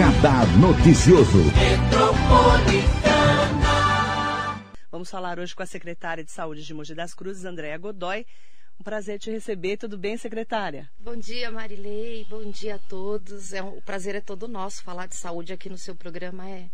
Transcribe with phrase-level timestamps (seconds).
[0.00, 1.44] Radar Noticioso.
[4.90, 8.24] Vamos falar hoje com a secretária de Saúde de Mogi das Cruzes, Andréa Godoy.
[8.80, 9.76] Um prazer te receber.
[9.76, 10.90] Tudo bem, secretária?
[10.98, 12.26] Bom dia, Marilei.
[12.30, 13.52] Bom dia a todos.
[13.52, 14.82] É um, o prazer é todo nosso.
[14.82, 16.70] Falar de saúde aqui no seu programa é,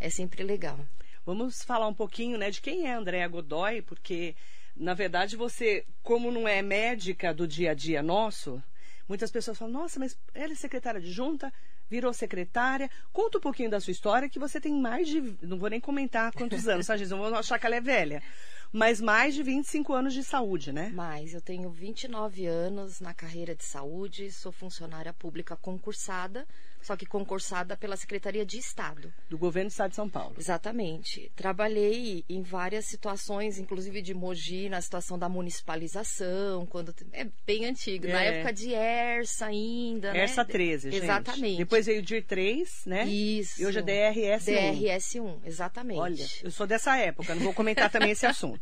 [0.00, 0.78] é sempre legal.
[1.26, 4.34] Vamos falar um pouquinho né, de quem é a Andréa Godoy, porque,
[4.74, 8.62] na verdade, você, como não é médica do dia a dia nosso,
[9.06, 11.52] muitas pessoas falam, nossa, mas ela é secretária de junta,
[11.90, 12.88] virou secretária.
[13.12, 15.36] Conta um pouquinho da sua história, que você tem mais de.
[15.42, 17.10] Não vou nem comentar quantos anos, tá, Giz?
[17.10, 18.22] Não vou achar que ela é velha.
[18.72, 20.90] Mas mais de 25 anos de saúde, né?
[20.90, 21.34] Mais.
[21.34, 26.46] Eu tenho 29 anos na carreira de saúde, sou funcionária pública concursada
[26.82, 29.12] só que concursada pela Secretaria de Estado.
[29.28, 30.34] Do Governo do Estado de São Paulo.
[30.38, 31.30] Exatamente.
[31.36, 38.06] Trabalhei em várias situações, inclusive de Mogi, na situação da municipalização, quando é bem antigo,
[38.06, 38.12] é.
[38.12, 40.50] na época de ERSA ainda, ERSA né?
[40.50, 41.02] 13, gente.
[41.02, 41.58] Exatamente.
[41.58, 43.04] Depois veio o DIR 3, né?
[43.06, 43.60] Isso.
[43.60, 44.44] E hoje é DRS1.
[44.44, 46.00] DRS1, exatamente.
[46.00, 48.59] Olha, eu sou dessa época, não vou comentar também esse assunto.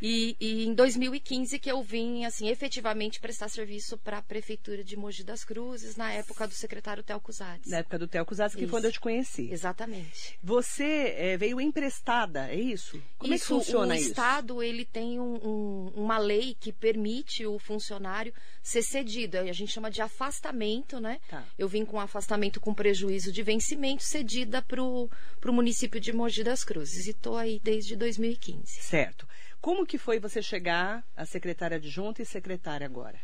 [0.00, 4.96] E, e, em 2015 que eu vim, assim, efetivamente prestar serviço para a Prefeitura de
[4.96, 7.70] Mogi das Cruzes, na época do secretário Telco Zades.
[7.70, 9.50] Na época do Telco Zades, que foi quando eu te conheci.
[9.50, 10.38] Exatamente.
[10.42, 13.00] Você é, veio emprestada, é isso?
[13.16, 14.08] Como isso, é que funciona o isso?
[14.08, 19.38] O Estado, ele tem um, um, uma lei que permite o funcionário ser cedido.
[19.38, 21.20] A gente chama de afastamento, né?
[21.28, 21.42] Tá.
[21.58, 25.08] Eu vim com afastamento com prejuízo de vencimento, cedida para o
[25.46, 27.06] município de Mogi das Cruzes.
[27.06, 28.82] E estou aí desde 2015.
[28.82, 29.26] Certo.
[29.66, 33.18] Como que foi você chegar a secretária adjunta e secretária agora?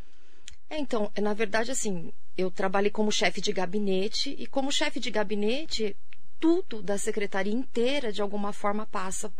[0.69, 5.09] É, então, na verdade, assim, eu trabalhei como chefe de gabinete e como chefe de
[5.09, 5.97] gabinete,
[6.41, 9.33] tudo da secretaria inteira, de alguma forma, passa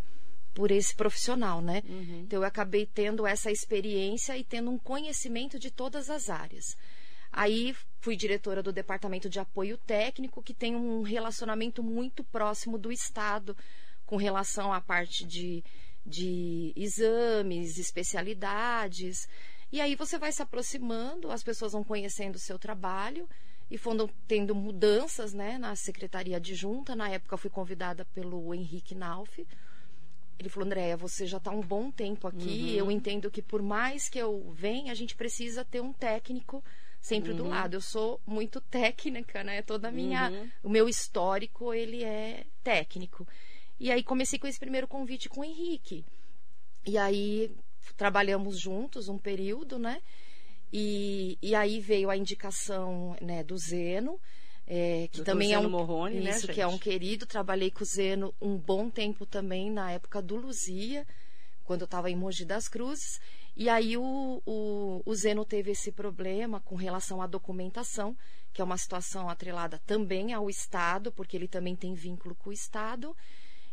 [0.53, 1.83] por esse profissional, né?
[1.89, 2.21] Uhum.
[2.21, 6.77] Então, eu acabei tendo essa experiência e tendo um conhecimento de todas as áreas.
[7.33, 12.93] Aí, fui diretora do Departamento de Apoio Técnico, que tem um relacionamento muito próximo do
[12.93, 13.57] Estado
[14.05, 15.61] com relação à parte de
[16.05, 19.27] de exames, especialidades.
[19.71, 23.27] E aí você vai se aproximando, as pessoas vão conhecendo o seu trabalho
[23.71, 26.95] e foram tendo mudanças né, na secretaria adjunta.
[26.95, 29.47] Na época fui convidada pelo Henrique Nauf.
[30.37, 32.73] Ele falou, Andréia, você já está um bom tempo aqui.
[32.73, 32.77] Uhum.
[32.77, 36.63] Eu entendo que por mais que eu venha, a gente precisa ter um técnico
[36.99, 37.37] sempre uhum.
[37.37, 37.75] do lado.
[37.75, 39.61] Eu sou muito técnica, né?
[39.61, 40.49] Toda minha, uhum.
[40.63, 43.27] o meu histórico ele é técnico.
[43.83, 46.05] E aí comecei com esse primeiro convite com o Henrique.
[46.87, 47.53] E aí
[47.97, 50.01] trabalhamos juntos um período, né?
[50.71, 54.17] E, e aí veio a indicação né, do Zeno,
[54.65, 57.25] é, que também Zeno é um Morrone, isso né, que é um querido.
[57.25, 61.05] Trabalhei com o Zeno um bom tempo também na época do Luzia,
[61.65, 63.19] quando eu estava em Mogi das Cruzes.
[63.53, 68.15] E aí o, o, o Zeno teve esse problema com relação à documentação,
[68.53, 72.53] que é uma situação atrelada também ao Estado, porque ele também tem vínculo com o
[72.53, 73.13] Estado.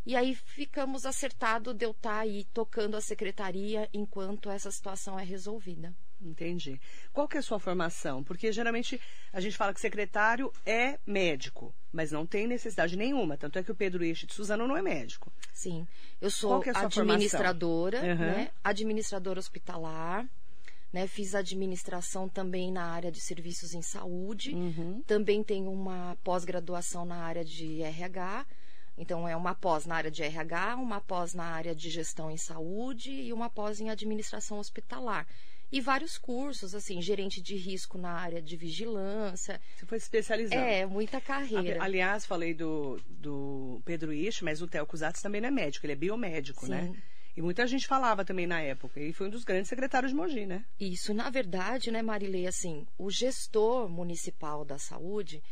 [0.04, 5.18] E aí ficamos acertado de eu estar tá aí tocando a secretaria enquanto essa situação
[5.18, 5.94] é resolvida.
[6.22, 6.78] Entendi.
[7.12, 8.22] Qual que é a sua formação?
[8.22, 9.00] Porque geralmente
[9.32, 13.38] a gente fala que secretário é médico, mas não tem necessidade nenhuma.
[13.38, 15.32] Tanto é que o Pedro Ixi de Suzano não é médico.
[15.52, 15.86] Sim.
[16.20, 18.16] Eu sou é administradora, uhum.
[18.16, 18.50] né?
[18.62, 20.28] Administradora hospitalar.
[20.92, 24.52] Né, fiz administração também na área de serviços em saúde.
[24.52, 25.00] Uhum.
[25.06, 28.44] Também tenho uma pós-graduação na área de RH
[29.00, 32.36] então, é uma pós na área de RH, uma pós na área de gestão em
[32.36, 35.26] saúde e uma pós em administração hospitalar.
[35.72, 39.58] E vários cursos, assim, gerente de risco na área de vigilância.
[39.74, 40.60] Você foi especializando.
[40.60, 41.82] É, muita carreira.
[41.82, 45.94] Aliás, falei do, do Pedro Isch, mas o Theo Cusatz também não é médico, ele
[45.94, 46.72] é biomédico, Sim.
[46.72, 46.92] né?
[47.34, 49.00] E muita gente falava também na época.
[49.00, 50.62] E foi um dos grandes secretários de Mogi, né?
[50.78, 55.42] Isso, na verdade, né, Marilei, assim, o gestor municipal da saúde,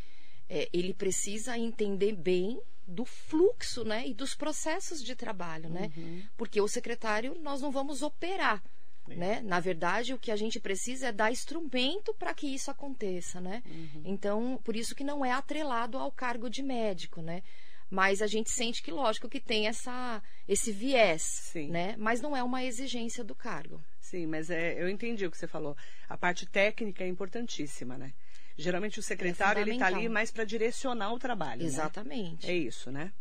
[0.49, 5.93] é, ele precisa entender bem do fluxo, né, e dos processos de trabalho, né?
[5.95, 6.23] Uhum.
[6.39, 8.63] Porque o secretário nós não vamos operar,
[9.07, 9.17] Sim.
[9.17, 9.41] né?
[9.43, 13.63] Na verdade, o que a gente precisa é dar instrumento para que isso aconteça, né?
[13.67, 14.03] Uhum.
[14.07, 17.43] Então, por isso que não é atrelado ao cargo de médico, né?
[17.91, 21.69] Mas a gente sente que, lógico, que tem essa, esse viés, Sim.
[21.69, 21.95] né?
[21.99, 23.83] Mas não é uma exigência do cargo.
[24.01, 25.77] Sim, mas é, eu entendi o que você falou.
[26.09, 28.13] A parte técnica é importantíssima, né?
[28.59, 31.65] Geralmente o secretário ele está ali mais para direcionar o trabalho.
[31.65, 32.47] Exatamente.
[32.47, 32.53] Né?
[32.53, 33.13] É isso, né?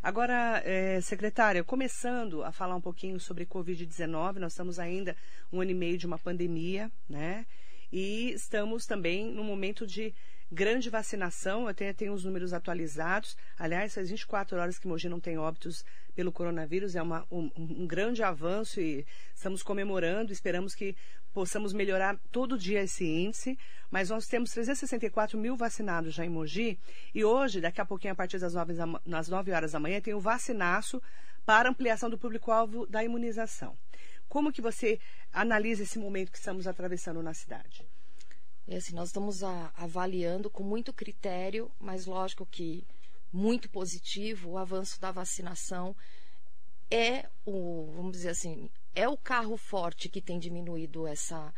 [0.00, 5.16] Agora, é, secretária, começando a falar um pouquinho sobre Covid-19, nós estamos ainda
[5.52, 7.44] um ano e meio de uma pandemia, né?
[7.90, 10.14] E estamos também no momento de
[10.52, 11.66] grande vacinação.
[11.66, 13.36] Eu tenho, tenho os números atualizados.
[13.58, 16.94] Aliás, faz 24 horas que Mogi não tem óbitos pelo coronavírus.
[16.94, 19.04] É uma, um, um grande avanço e
[19.34, 20.32] estamos comemorando.
[20.32, 20.94] Esperamos que
[21.34, 23.58] possamos melhorar todo dia esse índice.
[23.90, 26.78] Mas nós temos 364 mil vacinados já em Mogi.
[27.14, 28.72] E hoje, daqui a pouquinho, a partir das 9,
[29.06, 31.02] das 9 horas da manhã, tem o vacinaço
[31.44, 33.76] para ampliação do público-alvo da imunização.
[34.28, 34.98] Como que você
[35.32, 37.86] analisa esse momento que estamos atravessando na cidade?
[38.66, 42.84] É assim, nós estamos a, avaliando com muito critério, mas lógico que
[43.32, 45.94] muito positivo, o avanço da vacinação
[46.90, 51.52] é o, vamos dizer assim, é o carro forte que tem diminuído essa,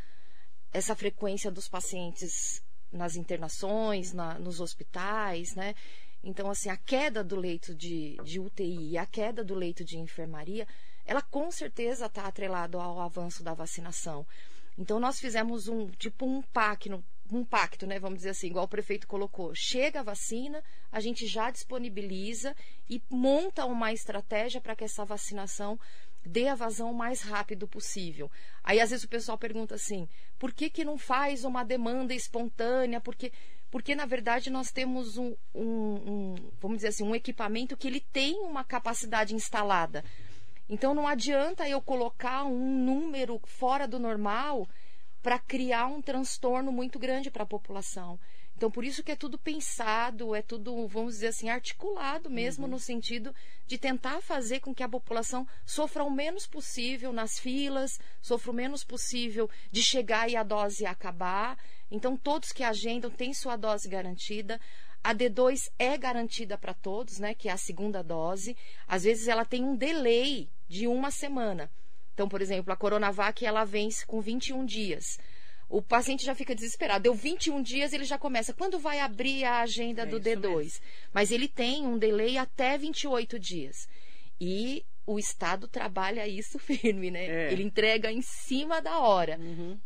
[0.73, 5.75] essa frequência dos pacientes nas internações, na, nos hospitais, né?
[6.23, 9.99] Então, assim, a queda do leito de, de UTI e a queda do leito de
[9.99, 10.67] enfermaria,
[11.05, 14.27] ela com certeza está atrelada ao avanço da vacinação.
[14.79, 17.03] Então nós fizemos um tipo um pacto,
[17.33, 17.99] um pacto, né?
[17.99, 19.55] Vamos dizer assim, igual o prefeito colocou.
[19.55, 20.63] Chega a vacina,
[20.93, 22.55] a gente já disponibiliza
[22.89, 25.79] e monta uma estratégia para que essa vacinação
[26.27, 28.31] dê a vazão o mais rápido possível.
[28.63, 30.09] Aí às vezes o pessoal pergunta assim:
[30.39, 33.01] por que, que não faz uma demanda espontânea?
[33.01, 33.33] Porque
[33.71, 38.01] porque na verdade nós temos um, um, um, vamos dizer assim um equipamento que ele
[38.01, 40.05] tem uma capacidade instalada
[40.69, 44.67] então não adianta eu colocar um número fora do normal
[45.23, 48.19] para criar um transtorno muito grande para a população.
[48.57, 52.71] Então, por isso que é tudo pensado, é tudo, vamos dizer assim, articulado mesmo uhum.
[52.71, 53.35] no sentido
[53.67, 58.55] de tentar fazer com que a população sofra o menos possível nas filas, sofra o
[58.55, 61.59] menos possível de chegar e a dose acabar.
[61.91, 64.59] Então, todos que agendam têm sua dose garantida.
[65.05, 68.57] A D2 é garantida para todos, né, que é a segunda dose.
[68.89, 71.71] Às vezes ela tem um delay de uma semana.
[72.15, 75.19] Então, por exemplo, a Coronavac ela vence com 21 dias.
[75.69, 77.03] O paciente já fica desesperado.
[77.03, 78.55] Deu 21 dias, ele já começa.
[78.55, 80.57] Quando vai abrir a agenda é do D2?
[80.57, 80.81] Mesmo.
[81.13, 83.89] Mas ele tem um delay até 28 dias.
[84.41, 87.27] E o Estado trabalha isso firme, né?
[87.27, 87.53] É.
[87.53, 89.39] Ele entrega em cima da hora.
[89.39, 89.79] Uhum.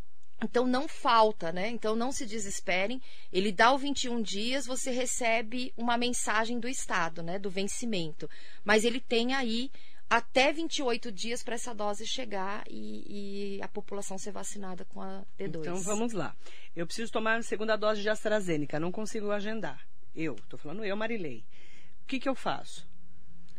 [0.42, 1.68] Então não falta, né?
[1.68, 3.00] Então não se desesperem.
[3.30, 7.38] Ele dá o 21 dias, você recebe uma mensagem do Estado, né?
[7.38, 8.28] Do vencimento.
[8.64, 9.70] Mas ele tem aí
[10.10, 15.24] até 28 dias para essa dose chegar e, e, a população ser vacinada com a
[15.38, 15.60] D2.
[15.60, 16.34] Então vamos lá.
[16.74, 19.86] Eu preciso tomar a segunda dose de AstraZeneca, não consigo agendar.
[20.14, 21.44] Eu, estou falando eu, Marilei.
[22.02, 22.88] O que, que eu faço?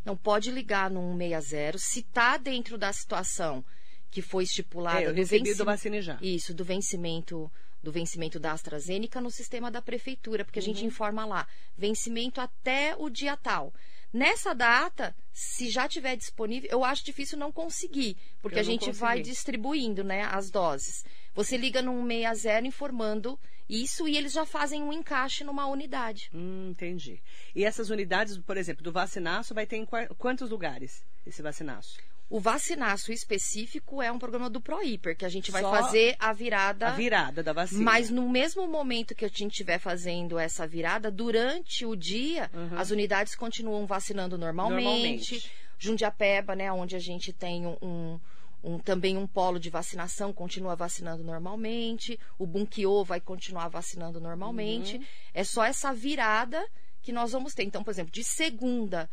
[0.04, 3.64] Não pode ligar no 160 se está dentro da situação
[4.10, 5.02] que foi estipulada.
[5.02, 6.20] É, eu recebi do vacine já.
[6.22, 7.50] Isso, do vencimento
[7.82, 10.88] do vencimento da AstraZeneca no sistema da prefeitura, porque a gente uhum.
[10.88, 13.74] informa lá, vencimento até o dia tal.
[14.14, 18.92] Nessa data, se já tiver disponível, eu acho difícil não conseguir, porque eu a gente
[18.92, 21.06] vai distribuindo né, as doses.
[21.34, 26.30] Você liga no 160 informando isso e eles já fazem um encaixe numa unidade.
[26.34, 27.22] Hum, entendi.
[27.56, 29.88] E essas unidades, por exemplo, do vacinaço, vai ter em
[30.18, 31.98] quantos lugares esse vacinaço?
[32.32, 36.32] O vacinaço específico é um programa do ProHiper, que a gente vai Só fazer a
[36.32, 36.88] virada.
[36.88, 37.84] A virada da vacina.
[37.84, 42.80] Mas no mesmo momento que a gente estiver fazendo essa virada, durante o dia, uhum.
[42.80, 44.82] as unidades continuam vacinando normalmente.
[44.82, 45.52] normalmente.
[45.78, 48.18] Jundiapeba, né, onde a gente tem um,
[48.64, 52.18] um, também um polo de vacinação, continua vacinando normalmente.
[52.40, 54.96] O Bunkiô vai continuar vacinando normalmente.
[54.96, 55.04] Uhum.
[55.34, 56.66] É só essa virada
[57.02, 57.64] que nós vamos ter.
[57.64, 59.10] Então, por exemplo, de segunda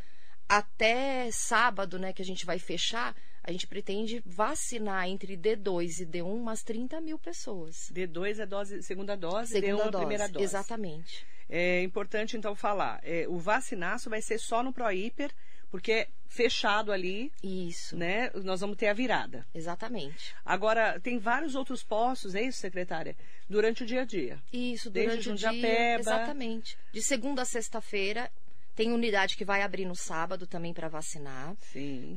[0.48, 6.06] até sábado, né, que a gente vai fechar, a gente pretende vacinar entre D2 e
[6.06, 7.90] D1 umas 30 mil pessoas.
[7.92, 10.44] D2 é dose, segunda dose, segunda D1 é primeira dose.
[10.44, 11.26] Exatamente.
[11.48, 13.00] É importante, então, falar.
[13.02, 15.30] É, o vacinaço vai ser só no ProHiper,
[15.70, 17.32] porque é fechado ali.
[17.42, 17.96] Isso.
[17.96, 18.30] Né?
[18.44, 19.46] Nós vamos ter a virada.
[19.54, 20.34] Exatamente.
[20.44, 23.16] Agora, tem vários outros postos, é isso, secretária?
[23.48, 24.38] Durante o dia a dia.
[24.52, 25.98] Isso, durante Desde o dia.
[25.98, 26.78] Exatamente.
[26.92, 28.30] De segunda a sexta-feira,
[28.78, 31.56] tem unidade que vai abrir no sábado também para vacinar.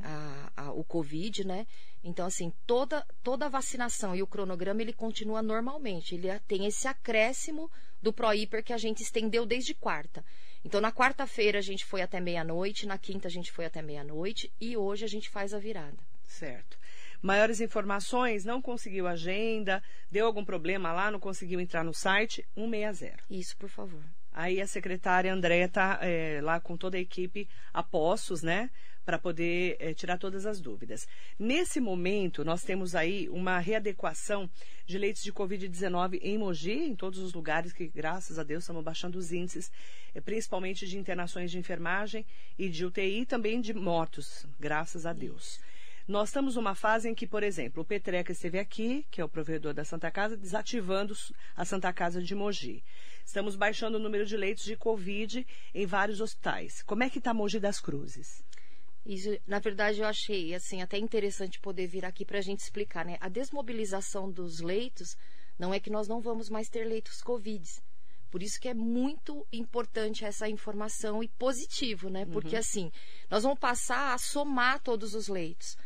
[0.04, 1.66] A, a, o Covid, né?
[2.04, 6.14] Então, assim, toda, toda a vacinação e o cronograma, ele continua normalmente.
[6.14, 7.68] Ele tem esse acréscimo
[8.00, 10.24] do ProHiper que a gente estendeu desde quarta.
[10.64, 14.48] Então, na quarta-feira a gente foi até meia-noite, na quinta a gente foi até meia-noite
[14.60, 15.98] e hoje a gente faz a virada.
[16.22, 16.78] Certo.
[17.20, 23.16] Maiores informações, não conseguiu agenda, deu algum problema lá, não conseguiu entrar no site, 160.
[23.28, 24.04] Isso, por favor.
[24.32, 28.70] Aí a secretária Andréa está é, lá com toda a equipe a postos, né?
[29.04, 31.08] Para poder é, tirar todas as dúvidas.
[31.38, 34.48] Nesse momento, nós temos aí uma readequação
[34.86, 38.82] de leitos de Covid-19 em Mogi, em todos os lugares que, graças a Deus, estamos
[38.82, 39.70] baixando os índices,
[40.14, 42.24] é, principalmente de internações de enfermagem
[42.58, 45.60] e de UTI, também de mortos, graças a Deus.
[46.06, 49.28] Nós estamos numa fase em que, por exemplo, o Petreca esteve aqui, que é o
[49.28, 51.14] provedor da Santa Casa, desativando
[51.54, 52.82] a Santa Casa de Mogi.
[53.24, 56.82] Estamos baixando o número de leitos de Covid em vários hospitais.
[56.82, 58.44] Como é que está Mogi das Cruzes?
[59.06, 63.04] Isso, na verdade, eu achei assim até interessante poder vir aqui para a gente explicar,
[63.04, 63.16] né?
[63.20, 65.16] A desmobilização dos leitos
[65.58, 67.68] não é que nós não vamos mais ter leitos Covid.
[68.30, 72.24] Por isso que é muito importante essa informação e positivo, né?
[72.24, 72.60] Porque uhum.
[72.60, 72.92] assim,
[73.30, 75.76] nós vamos passar a somar todos os leitos.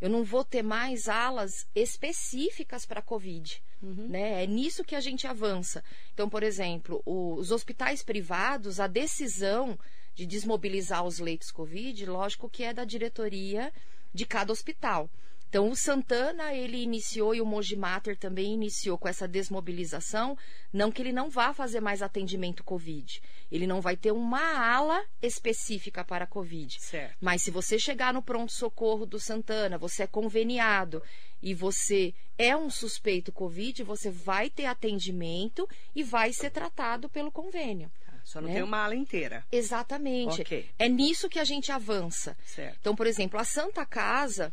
[0.00, 3.62] Eu não vou ter mais alas específicas para Covid.
[3.82, 4.08] Uhum.
[4.08, 4.44] Né?
[4.44, 5.82] É nisso que a gente avança.
[6.12, 9.78] Então, por exemplo, os hospitais privados, a decisão
[10.14, 13.72] de desmobilizar os leitos Covid, lógico que é da diretoria
[14.12, 15.08] de cada hospital.
[15.50, 20.38] Então, o Santana, ele iniciou e o Mojimater também iniciou com essa desmobilização,
[20.72, 23.20] não que ele não vá fazer mais atendimento Covid.
[23.50, 26.80] Ele não vai ter uma ala específica para Covid.
[26.80, 27.16] Certo.
[27.20, 31.02] Mas se você chegar no pronto-socorro do Santana, você é conveniado
[31.42, 37.32] e você é um suspeito Covid, você vai ter atendimento e vai ser tratado pelo
[37.32, 37.90] convênio.
[38.22, 38.54] Só não né?
[38.54, 39.44] tem uma ala inteira.
[39.50, 40.42] Exatamente.
[40.42, 40.70] Okay.
[40.78, 42.36] É nisso que a gente avança.
[42.44, 42.76] Certo.
[42.80, 44.52] Então, por exemplo, a Santa Casa,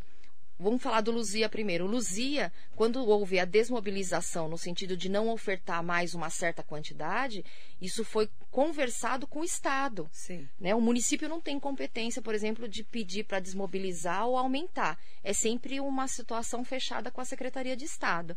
[0.58, 1.86] Vamos falar do Luzia primeiro.
[1.86, 7.44] Luzia, quando houve a desmobilização no sentido de não ofertar mais uma certa quantidade,
[7.80, 10.08] isso foi conversado com o Estado.
[10.10, 10.48] Sim.
[10.58, 10.74] Né?
[10.74, 14.98] O município não tem competência, por exemplo, de pedir para desmobilizar ou aumentar.
[15.22, 18.36] É sempre uma situação fechada com a Secretaria de Estado.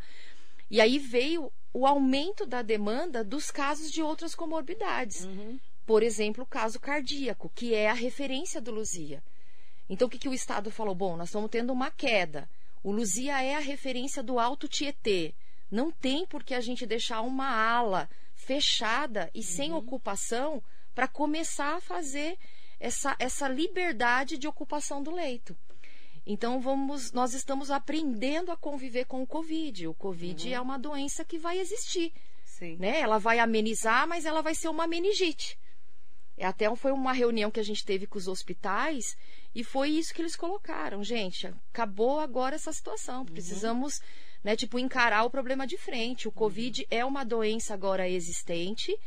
[0.69, 5.25] E aí veio o aumento da demanda dos casos de outras comorbidades.
[5.25, 5.59] Uhum.
[5.87, 9.23] Por exemplo, o caso cardíaco, que é a referência do Luzia.
[9.91, 10.95] Então, o que, que o Estado falou?
[10.95, 12.49] Bom, nós estamos tendo uma queda.
[12.81, 15.35] O Luzia é a referência do Alto Tietê.
[15.69, 19.43] Não tem por que a gente deixar uma ala fechada e uhum.
[19.43, 20.63] sem ocupação
[20.95, 22.39] para começar a fazer
[22.79, 25.57] essa, essa liberdade de ocupação do leito.
[26.25, 29.89] Então vamos, nós estamos aprendendo a conviver com o Covid.
[29.89, 30.55] O Covid uhum.
[30.55, 32.13] é uma doença que vai existir.
[32.45, 32.77] Sim.
[32.77, 33.01] Né?
[33.01, 35.59] Ela vai amenizar, mas ela vai ser uma meningite.
[36.41, 39.15] É, até foi uma reunião que a gente teve com os hospitais
[39.53, 41.03] e foi isso que eles colocaram.
[41.03, 43.19] Gente, acabou agora essa situação.
[43.19, 43.25] Uhum.
[43.25, 44.05] Precisamos, uhum.
[44.45, 46.27] né, tipo, encarar o problema de frente.
[46.27, 46.87] O Covid uhum.
[46.89, 48.97] é uma doença agora existente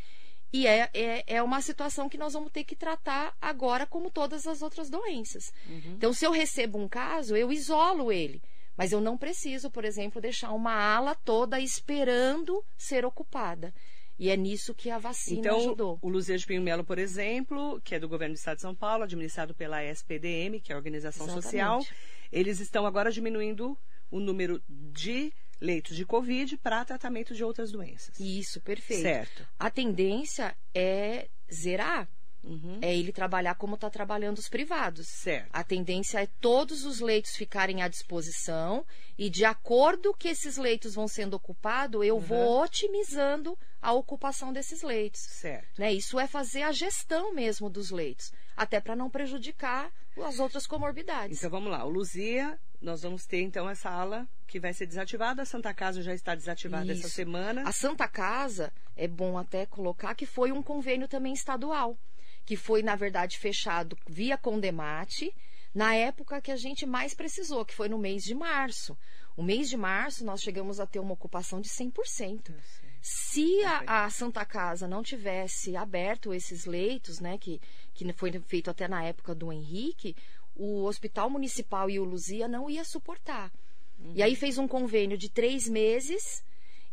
[0.53, 4.47] e é, é, é, uma situação que nós vamos ter que tratar agora como todas
[4.47, 5.53] as outras doenças.
[5.69, 5.95] Uhum.
[5.97, 8.41] Então, se eu recebo um caso, eu isolo ele.
[8.77, 13.75] Mas eu não preciso, por exemplo, deixar uma ala toda esperando ser ocupada.
[14.19, 15.99] E é nisso que a vacina então, ajudou.
[16.01, 19.05] O de Pinho Melo, por exemplo, que é do governo do Estado de São Paulo,
[19.05, 21.45] administrado pela SPDM, que é a Organização Exatamente.
[21.45, 21.85] Social,
[22.31, 23.77] eles estão agora diminuindo
[24.11, 28.19] o número de leitos de Covid para tratamento de outras doenças.
[28.21, 29.03] Isso, perfeito.
[29.03, 29.49] Certo.
[29.59, 32.09] A tendência é zerar.
[32.45, 32.79] Uhum.
[32.83, 35.07] É ele trabalhar como está trabalhando os privados.
[35.09, 35.49] Certo.
[35.53, 38.85] A tendência é todos os leitos ficarem à disposição
[39.17, 42.21] e, de acordo que esses leitos vão sendo ocupados, eu uhum.
[42.21, 45.21] vou otimizando a ocupação desses leitos.
[45.21, 45.81] Certo.
[45.81, 45.93] Né?
[45.93, 49.91] Isso é fazer a gestão mesmo dos leitos, até para não prejudicar
[50.23, 51.39] as outras comorbidades.
[51.39, 51.85] Então vamos lá.
[51.85, 55.43] O Luzia, nós vamos ter então essa ala que vai ser desativada.
[55.43, 57.07] A Santa Casa já está desativada Isso.
[57.07, 57.63] essa semana.
[57.67, 61.99] A Santa Casa, é bom até colocar que foi um convênio também estadual
[62.45, 65.35] que foi, na verdade, fechado via Condemate,
[65.75, 68.97] na época que a gente mais precisou, que foi no mês de março.
[69.37, 72.55] O mês de março, nós chegamos a ter uma ocupação de 100%.
[73.01, 77.61] Se a, a, Santa Casa não tivesse aberto esses leitos, né, que,
[77.93, 80.17] que foi feito até na época do Henrique,
[80.55, 83.53] o Hospital Municipal e o Luzia não ia suportar.
[83.99, 84.13] Uhum.
[84.15, 86.45] E aí fez um convênio de três meses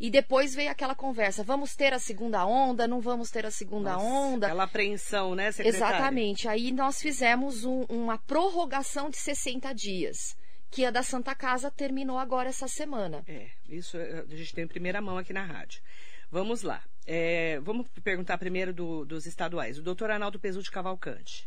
[0.02, 3.94] e depois veio aquela conversa: vamos ter a segunda onda, não vamos ter a segunda
[3.94, 4.48] Nossa, onda.
[4.48, 5.96] Aquela apreensão, né, secretária?
[5.96, 6.48] Exatamente.
[6.48, 10.36] Aí nós fizemos um, uma prorrogação de 60 dias,
[10.72, 13.24] que a da Santa Casa terminou agora essa semana.
[13.28, 15.84] É, isso a gente tem em primeira mão aqui na rádio.
[16.32, 16.82] Vamos lá.
[17.06, 19.78] É, vamos perguntar primeiro do, dos estaduais.
[19.78, 21.46] O doutor Arnaldo Pesuti Cavalcante.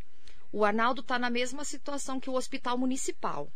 [0.53, 3.51] O Arnaldo está na mesma situação que o Hospital Municipal.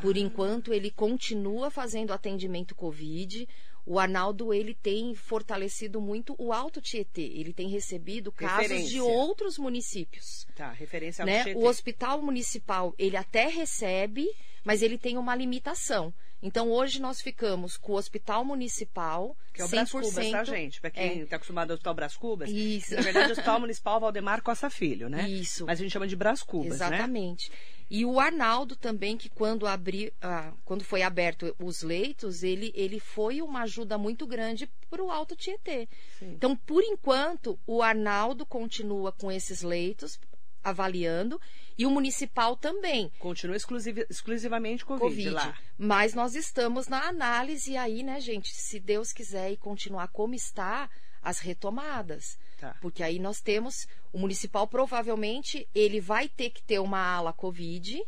[0.00, 0.18] Por ah.
[0.18, 3.48] enquanto, ele continua fazendo atendimento Covid.
[3.84, 7.22] O Arnaldo, ele tem fortalecido muito o Alto Tietê.
[7.22, 10.46] Ele tem recebido casos de outros municípios.
[10.54, 11.42] Tá, referência ao né?
[11.42, 11.58] Tietê.
[11.58, 14.26] O Hospital Municipal, ele até recebe,
[14.64, 16.14] mas ele tem uma limitação.
[16.42, 19.70] Então, hoje nós ficamos com o Hospital Municipal, que é o 100%...
[19.70, 20.80] Brás Cubas, tá, gente?
[20.80, 21.26] Para quem está é.
[21.26, 22.50] Tá acostumado ao Hospital Brás Cubas.
[22.50, 22.94] Isso.
[22.94, 25.28] Na verdade, o Hospital Municipal Valdemar Costa Filho, né?
[25.28, 25.64] Isso.
[25.66, 26.86] Mas a gente chama de Brás Cubas, né?
[26.86, 27.48] Exatamente.
[27.48, 27.56] Né?
[27.94, 32.98] E o Arnaldo também, que quando, abri, ah, quando foi aberto os leitos, ele, ele
[32.98, 35.86] foi uma ajuda muito grande para o Alto Tietê.
[36.18, 36.32] Sim.
[36.32, 40.18] Então, por enquanto, o Arnaldo continua com esses leitos
[40.62, 41.40] avaliando
[41.76, 43.10] e o municipal também.
[43.18, 45.58] Continua exclusiv, exclusivamente COVID, COVID, lá.
[45.78, 48.52] Mas nós estamos na análise aí, né, gente?
[48.54, 50.88] Se Deus quiser e continuar como está,
[51.22, 52.38] as retomadas.
[52.58, 52.76] Tá.
[52.80, 58.02] Porque aí nós temos, o municipal provavelmente ele vai ter que ter uma ala COVID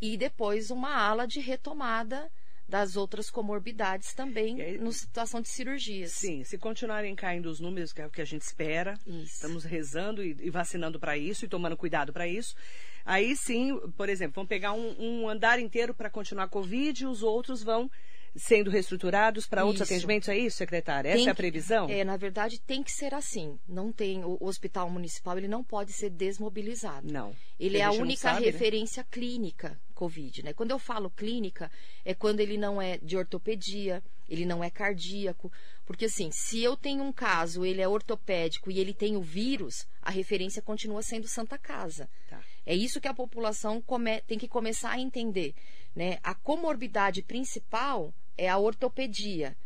[0.00, 2.30] e depois uma ala de retomada
[2.68, 6.12] das outras comorbidades também aí, na situação de cirurgias.
[6.12, 9.34] Sim, se continuarem caindo os números, que é o que a gente espera, isso.
[9.34, 12.54] estamos rezando e, e vacinando para isso e tomando cuidado para isso.
[13.04, 17.06] Aí sim, por exemplo, vão pegar um, um andar inteiro para continuar a Covid e
[17.06, 17.90] os outros vão
[18.36, 21.08] sendo reestruturados para outros atendimentos, é isso, secretária?
[21.08, 21.86] Essa tem é a previsão?
[21.86, 23.58] Que, é, na verdade, tem que ser assim.
[23.68, 27.10] Não tem o, o, hospital municipal, ele não pode ser desmobilizado.
[27.10, 27.34] Não.
[27.58, 28.50] Ele é a única sabe, né?
[28.50, 29.08] referência né?
[29.10, 30.52] clínica COVID, né?
[30.52, 31.70] Quando eu falo clínica,
[32.04, 35.50] é quando ele não é de ortopedia, ele não é cardíaco,
[35.84, 39.88] porque assim, se eu tenho um caso, ele é ortopédico e ele tem o vírus,
[40.00, 42.08] a referência continua sendo Santa Casa.
[42.28, 42.40] Tá.
[42.68, 45.54] É isso que a população come, tem que começar a entender.
[45.96, 46.18] Né?
[46.22, 49.56] A comorbidade principal é a ortopedia.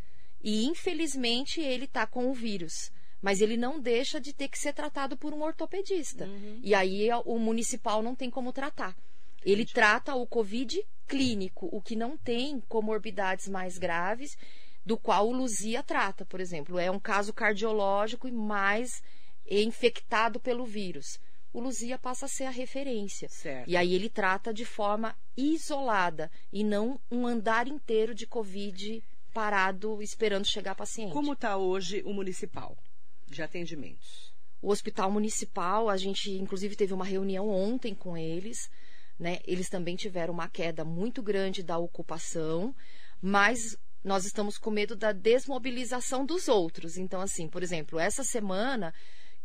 [0.41, 2.93] E, infelizmente, ele está com o vírus.
[3.21, 6.27] Mas ele não deixa de ter que ser tratado por um ortopedista.
[6.27, 6.61] Uhum.
[6.63, 8.97] E aí o municipal não tem como tratar.
[9.45, 9.75] Ele Entendi.
[9.75, 14.39] trata o Covid clínico, o que não tem comorbidades mais graves,
[14.87, 16.79] do qual o Luzia trata, por exemplo.
[16.79, 19.03] É um caso cardiológico e mais
[19.45, 21.19] infectado pelo vírus
[21.53, 23.29] o Luzia passa a ser a referência.
[23.29, 23.69] Certo.
[23.69, 30.03] E aí ele trata de forma isolada e não um andar inteiro de Covid parado
[30.03, 31.13] esperando chegar paciente.
[31.13, 32.77] Como está hoje o municipal
[33.27, 34.33] de atendimentos?
[34.61, 38.71] O hospital municipal, a gente inclusive teve uma reunião ontem com eles.
[39.19, 39.41] Né?
[39.47, 42.75] Eles também tiveram uma queda muito grande da ocupação,
[43.21, 46.97] mas nós estamos com medo da desmobilização dos outros.
[46.97, 48.93] Então, assim, por exemplo, essa semana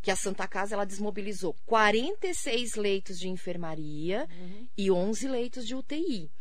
[0.01, 4.67] que a Santa Casa ela desmobilizou 46 leitos de enfermaria uhum.
[4.77, 6.31] e 11 leitos de UTI.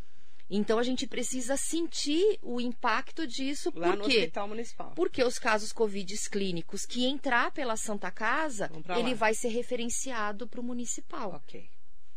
[0.49, 4.93] Então a gente precisa sentir o impacto disso lá porque, no hospital municipal.
[4.95, 10.61] Porque os casos covid clínicos que entrar pela Santa Casa, ele vai ser referenciado para
[10.61, 11.33] o municipal.
[11.33, 11.69] Ok.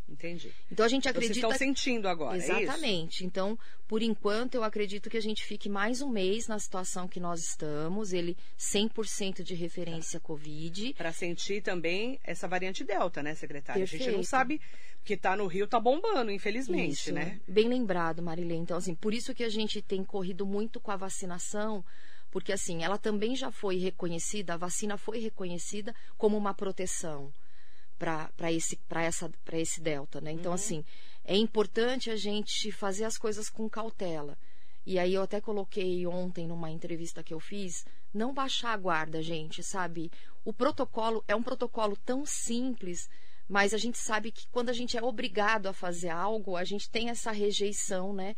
[0.10, 0.52] Entendi.
[0.72, 1.34] Então a gente acredita.
[1.34, 2.36] Vocês estão sentindo agora.
[2.36, 3.24] É Exatamente.
[3.24, 7.08] É então, por enquanto, eu acredito que a gente fique mais um mês na situação
[7.08, 8.12] que nós estamos.
[8.12, 10.26] Ele 100% de referência tá.
[10.26, 10.94] Covid.
[10.96, 13.82] Para sentir também essa variante Delta, né, secretária?
[13.82, 14.02] Perfeito.
[14.02, 14.60] A gente não sabe
[15.04, 17.14] que está no Rio, está bombando, infelizmente, isso.
[17.14, 17.40] né?
[17.48, 18.56] Bem lembrado, Marilê.
[18.56, 21.84] Então, assim, por isso que a gente tem corrido muito com a vacinação
[22.32, 27.34] porque assim, ela também já foi reconhecida, a vacina foi reconhecida como uma proteção
[28.00, 30.32] para esse, essa, esse delta, né?
[30.32, 30.56] Então, uhum.
[30.56, 30.86] assim,
[31.26, 34.38] é importante a gente fazer as coisas com cautela.
[34.86, 39.22] E aí eu até coloquei ontem numa entrevista que eu fiz, não baixar a guarda,
[39.22, 40.10] gente, sabe?
[40.44, 43.10] O protocolo é um protocolo tão simples,
[43.48, 46.90] mas a gente sabe que quando a gente é obrigado a fazer algo, a gente
[46.90, 48.36] tem essa rejeição, né?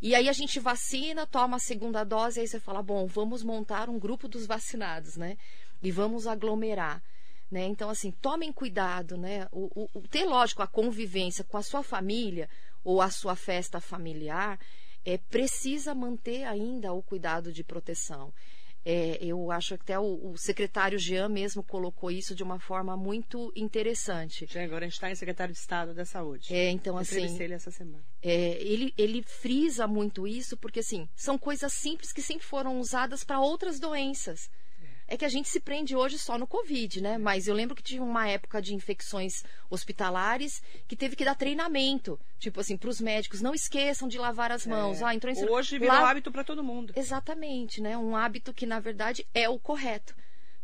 [0.00, 3.88] E aí a gente vacina, toma a segunda dose, aí você fala, bom, vamos montar
[3.88, 5.36] um grupo dos vacinados, né?
[5.80, 7.00] E vamos aglomerar.
[7.52, 7.66] Né?
[7.66, 9.46] Então, assim, tomem cuidado, né?
[9.52, 12.48] O, o, ter, lógico, a convivência com a sua família
[12.82, 14.58] ou a sua festa familiar,
[15.04, 18.32] é, precisa manter ainda o cuidado de proteção.
[18.84, 22.96] É, eu acho que até o, o, secretário Jean mesmo colocou isso de uma forma
[22.96, 24.46] muito interessante.
[24.48, 26.52] Já agora a gente está em secretário de Estado da Saúde.
[26.52, 27.38] É, então assim.
[27.40, 28.02] ele essa semana.
[28.22, 33.22] É, ele, ele frisa muito isso porque assim são coisas simples que sempre foram usadas
[33.22, 34.50] para outras doenças
[35.12, 37.18] é que a gente se prende hoje só no Covid, né?
[37.18, 42.18] Mas eu lembro que tive uma época de infecções hospitalares que teve que dar treinamento.
[42.38, 45.02] Tipo assim, para os médicos, não esqueçam de lavar as mãos.
[45.02, 45.04] É.
[45.04, 45.50] Ah, entrou em...
[45.50, 46.08] Hoje virou La...
[46.08, 46.94] hábito para todo mundo.
[46.96, 47.94] Exatamente, né?
[47.94, 50.16] Um hábito que, na verdade, é o correto.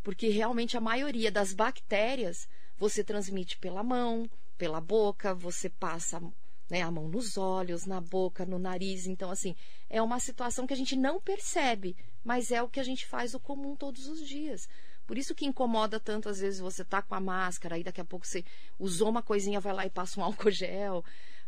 [0.03, 6.23] Porque realmente a maioria das bactérias você transmite pela mão, pela boca, você passa
[6.71, 9.07] né, a mão nos olhos, na boca, no nariz.
[9.07, 9.55] Então, assim,
[9.89, 13.35] é uma situação que a gente não percebe, mas é o que a gente faz
[13.35, 14.69] o comum todos os dias.
[15.07, 18.05] Por isso que incomoda tanto, às vezes, você tá com a máscara, aí daqui a
[18.05, 18.45] pouco você
[18.79, 21.05] usou uma coisinha, vai lá e passa um álcool gel.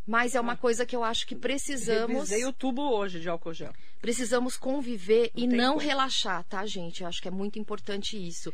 [0.06, 0.56] Mas é uma ah.
[0.56, 2.30] coisa que eu acho que precisamos.
[2.30, 3.72] Revisei o tubo hoje de álcool gel.
[4.00, 5.87] Precisamos conviver não e não como.
[5.87, 7.02] relaxar, tá, gente?
[7.02, 8.52] Eu acho que é muito importante isso.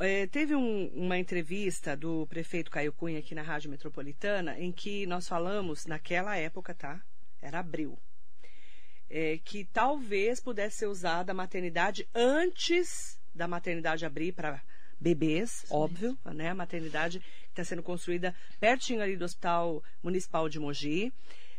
[0.00, 5.06] É, teve um, uma entrevista do prefeito Caio Cunha aqui na Rádio Metropolitana, em que
[5.06, 7.00] nós falamos, naquela época, tá?
[7.40, 7.98] Era abril
[9.10, 14.62] é, que talvez pudesse ser usada a maternidade antes da maternidade abrir para
[15.00, 16.50] bebês, óbvio, né?
[16.50, 21.12] A maternidade está sendo construída pertinho ali do Hospital Municipal de Mogi.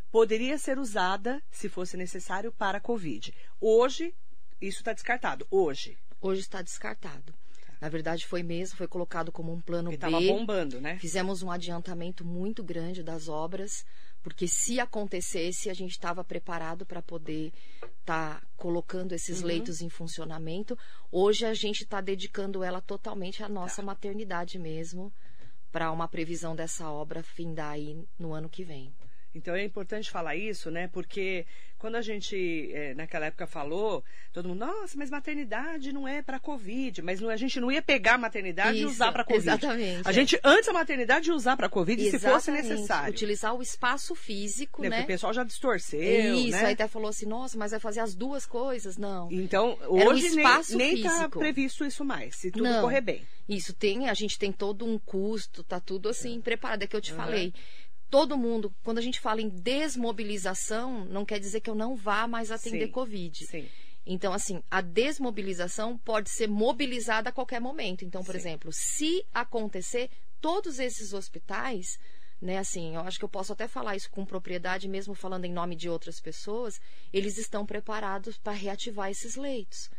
[0.10, 3.34] Poderia ser usada, se fosse necessário, para a Covid.
[3.60, 4.14] Hoje,
[4.62, 5.46] isso está descartado.
[5.50, 5.98] Hoje.
[6.22, 7.34] Hoje está descartado.
[7.82, 7.86] Tá.
[7.86, 9.98] Na verdade, foi mesmo, foi colocado como um plano E B.
[9.98, 10.98] tava bombando, né?
[11.00, 13.84] Fizemos um adiantamento muito grande das obras,
[14.22, 17.52] porque se acontecesse, a gente estava preparado para poder
[18.02, 19.48] estar colocando esses Uhum.
[19.48, 20.78] leitos em funcionamento.
[21.12, 23.84] Hoje a gente está dedicando ela totalmente à nossa Tá.
[23.84, 25.12] maternidade mesmo,
[25.72, 28.94] para uma previsão dessa obra findar aí no ano que vem.
[29.34, 30.90] Então é importante falar isso, né?
[30.92, 31.46] Porque
[31.78, 36.40] quando a gente, eh, naquela época, falou, todo mundo, nossa, mas maternidade não é para
[36.40, 37.02] Covid.
[37.02, 39.48] Mas não- a gente não ia pegar a maternidade e Isso, usar para Covid.
[39.50, 40.14] exatamente, A é.
[40.14, 42.70] gente, antes a maternidade, ia usar para Covid se fosse Exatamente.
[42.70, 43.10] necessário.
[43.12, 44.90] Utilizar o espaço físico, Né?
[44.90, 45.04] Porque né?
[45.06, 46.66] o pessoal já distorceu, Isso, né?
[46.66, 48.98] aí até falou assim, nossa, mas vai fazer as duas coisas?
[48.98, 49.32] Não.
[49.32, 51.40] Então, um hoje nem, espaço nem tá físico.
[51.40, 52.82] previsto isso mais, se tudo Não.
[52.82, 53.26] correr bem.
[53.50, 56.84] Isso tem, a gente tem todo um custo, tá tudo assim preparado.
[56.84, 57.18] É que eu te Uhum.
[57.18, 57.54] falei.
[58.12, 62.28] Todo mundo, quando a gente fala em desmobilização, não quer dizer que eu não vá
[62.28, 63.46] mais atender Sim, Covid.
[63.48, 63.68] Sim.
[64.06, 68.04] Então, assim, a desmobilização pode ser mobilizada a qualquer momento.
[68.04, 68.40] Então, por Sim.
[68.40, 70.10] exemplo, se acontecer,
[70.42, 71.98] todos esses hospitais,
[72.42, 75.54] né, assim, eu acho que eu posso até falar isso com propriedade, mesmo falando em
[75.54, 76.82] nome de outras pessoas,
[77.14, 79.90] eles estão preparados para reativar esses leitos.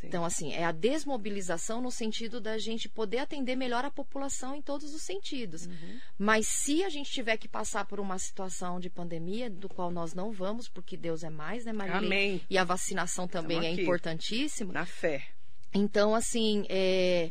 [0.00, 0.06] Sim.
[0.06, 4.62] Então, assim, é a desmobilização no sentido da gente poder atender melhor a população em
[4.62, 5.66] todos os sentidos.
[5.66, 6.00] Uhum.
[6.18, 10.14] Mas se a gente tiver que passar por uma situação de pandemia, do qual nós
[10.14, 12.06] não vamos, porque Deus é mais, né, Marilene?
[12.06, 12.40] Amém.
[12.48, 14.72] E a vacinação também é importantíssima.
[14.72, 15.26] Na fé.
[15.74, 17.30] Então, assim, é,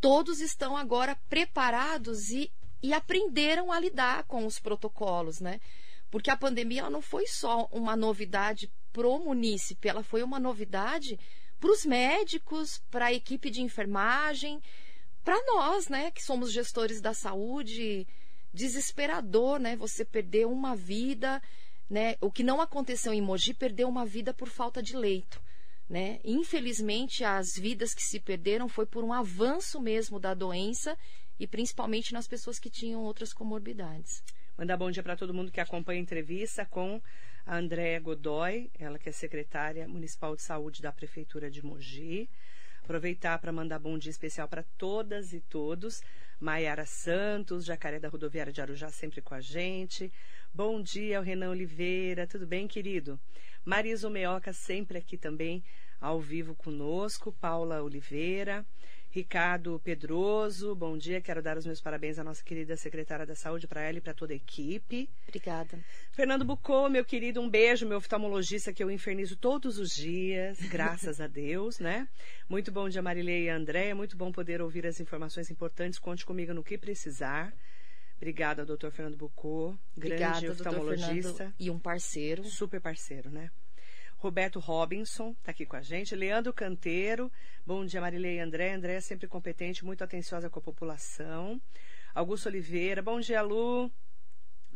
[0.00, 2.50] todos estão agora preparados e,
[2.82, 5.60] e aprenderam a lidar com os protocolos, né?
[6.10, 11.18] Porque a pandemia ela não foi só uma novidade pro munícipe, ela foi uma novidade
[11.58, 14.60] para os médicos, para a equipe de enfermagem,
[15.24, 18.06] para nós, né, que somos gestores da saúde.
[18.52, 19.76] Desesperador, né?
[19.76, 21.42] Você perder uma vida,
[21.90, 22.16] né?
[22.22, 25.42] O que não aconteceu em Mogi, perdeu uma vida por falta de leito.
[25.88, 26.18] Né?
[26.24, 30.98] Infelizmente, as vidas que se perderam foi por um avanço mesmo da doença
[31.38, 34.22] e principalmente nas pessoas que tinham outras comorbidades.
[34.58, 37.00] Mandar bom dia para todo mundo que acompanha a entrevista com
[37.46, 42.28] a Andréa Godoy, ela que é secretária municipal de saúde da Prefeitura de Mogi.
[42.82, 46.02] Aproveitar para mandar bom dia especial para todas e todos.
[46.40, 50.12] Maiara Santos, Jacaré da Rodoviária de Arujá, sempre com a gente.
[50.52, 53.18] Bom dia ao Renan Oliveira, tudo bem, querido?
[53.64, 55.62] Marisa Meoca, sempre aqui também,
[56.00, 57.30] ao vivo conosco.
[57.30, 58.66] Paula Oliveira.
[59.16, 61.22] Ricardo Pedroso, bom dia.
[61.22, 64.12] Quero dar os meus parabéns à nossa querida secretária da Saúde, para ela e para
[64.12, 65.08] toda a equipe.
[65.26, 65.78] Obrigada.
[66.12, 71.18] Fernando Bucô, meu querido, um beijo, meu oftalmologista que eu infernizo todos os dias, graças
[71.18, 72.06] a Deus, né?
[72.46, 73.94] Muito bom dia, Marilei e Andréia.
[73.94, 75.98] Muito bom poder ouvir as informações importantes.
[75.98, 77.54] Conte comigo no que precisar.
[78.18, 81.54] Obrigada, doutor Fernando Bucô, grande Obrigada, oftalmologista.
[81.58, 82.44] E um parceiro.
[82.44, 83.50] Super parceiro, né?
[84.26, 86.16] Roberto Robinson está aqui com a gente.
[86.16, 87.30] Leandro Canteiro.
[87.64, 88.72] Bom dia, Marilei e André.
[88.72, 91.62] André é sempre competente, muito atenciosa com a população.
[92.12, 93.00] Augusto Oliveira.
[93.00, 93.88] Bom dia, Lu.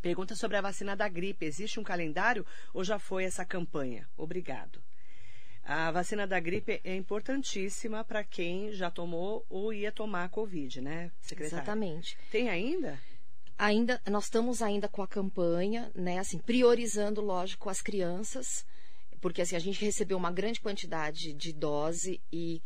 [0.01, 1.45] Pergunta sobre a vacina da gripe.
[1.45, 4.09] Existe um calendário ou já foi essa campanha?
[4.17, 4.81] Obrigado.
[5.65, 10.81] A vacina da gripe é importantíssima para quem já tomou ou ia tomar a Covid,
[10.81, 11.57] né, secretária?
[11.57, 12.17] Exatamente.
[12.31, 13.01] Tem ainda?
[13.59, 18.65] Ainda, nós estamos ainda com a campanha, né, assim, priorizando, lógico, as crianças,
[19.21, 22.63] porque assim, a gente recebeu uma grande quantidade de dose e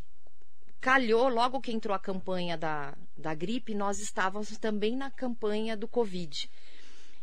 [0.81, 5.89] calhou, logo que entrou a campanha da, da gripe, nós estávamos também na campanha do
[5.89, 6.51] Covid.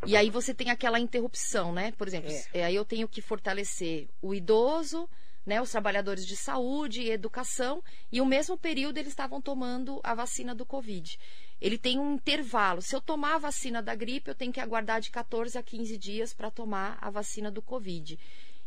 [0.08, 1.91] E aí você tem aquela interrupção, né?
[1.91, 2.60] Por exemplo, É.
[2.60, 5.08] é, aí eu tenho que fortalecer o idoso,
[5.46, 10.13] né, os trabalhadores de saúde e educação, e o mesmo período eles estavam tomando a
[10.13, 11.20] vacina do Covid.
[11.60, 12.82] Ele tem um intervalo.
[12.82, 15.98] Se eu tomar a vacina da gripe, eu tenho que aguardar de 14 a 15
[15.98, 18.17] dias para tomar a vacina do Covid.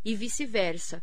[0.05, 1.03] E vice-versa.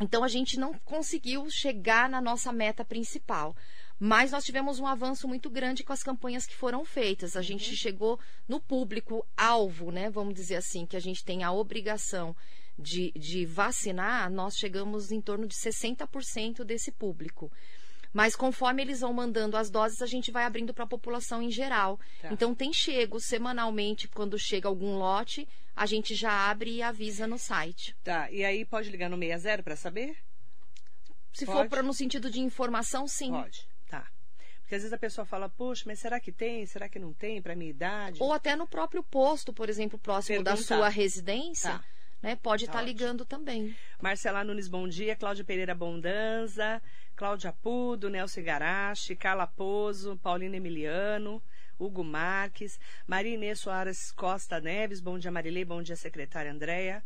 [0.00, 3.54] Então a gente não conseguiu chegar na nossa meta principal.
[3.98, 7.36] Mas nós tivemos um avanço muito grande com as campanhas que foram feitas.
[7.36, 10.08] A gente chegou no público alvo, né?
[10.08, 12.34] Vamos dizer assim, que a gente tem a obrigação
[12.78, 17.50] de, de vacinar, nós chegamos em torno de 60% desse público.
[18.12, 21.50] Mas conforme eles vão mandando as doses, a gente vai abrindo para a população em
[21.50, 21.98] geral.
[22.22, 22.32] Tá.
[22.32, 25.46] Então tem chego semanalmente, quando chega algum lote,
[25.80, 27.94] a gente já abre e avisa no site.
[28.04, 28.30] Tá.
[28.30, 30.16] E aí pode ligar no 60 para saber?
[31.32, 31.68] Se for Pode?
[31.68, 33.30] pra, no sentido de informação, sim.
[33.30, 34.06] Pode, tá.
[34.60, 36.66] Porque às vezes a pessoa fala, poxa, mas será que tem?
[36.66, 38.18] Será que não tem para minha idade?
[38.22, 40.76] Ou até no próprio posto, por exemplo, próximo da Perguntar.
[40.76, 41.84] sua residência, Tá.
[42.22, 42.34] né?
[42.36, 42.88] Pode Tá estar ótimo.
[42.92, 43.76] ligando também.
[44.02, 45.14] Marcela Nunes, bom dia.
[45.14, 46.82] Cláudia Pereira Bondanza,
[47.14, 51.40] Cláudia Pudo, Nelson Igarashi, Carla Pozo, Paulina Emiliano,
[51.78, 57.04] Hugo Marques, Maria Inês Soares Costa Neves, bom dia Marilei, bom dia secretária Andréia.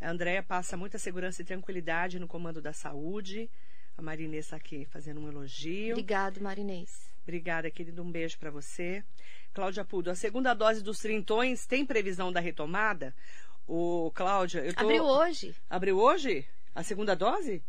[0.00, 3.50] A Andréia passa muita segurança e tranquilidade no comando da saúde.
[3.96, 5.94] A Marinês está aqui fazendo um elogio.
[5.94, 7.12] Obrigado, Marinês.
[7.22, 8.02] Obrigada, querido.
[8.02, 9.04] Um beijo para você.
[9.52, 13.14] Cláudia Pudo, a segunda dose dos trintões tem previsão da retomada?
[13.66, 14.84] O Cláudia, eu tô...
[14.84, 15.54] Abriu hoje.
[15.68, 16.46] Abriu hoje?
[16.74, 17.62] A segunda dose?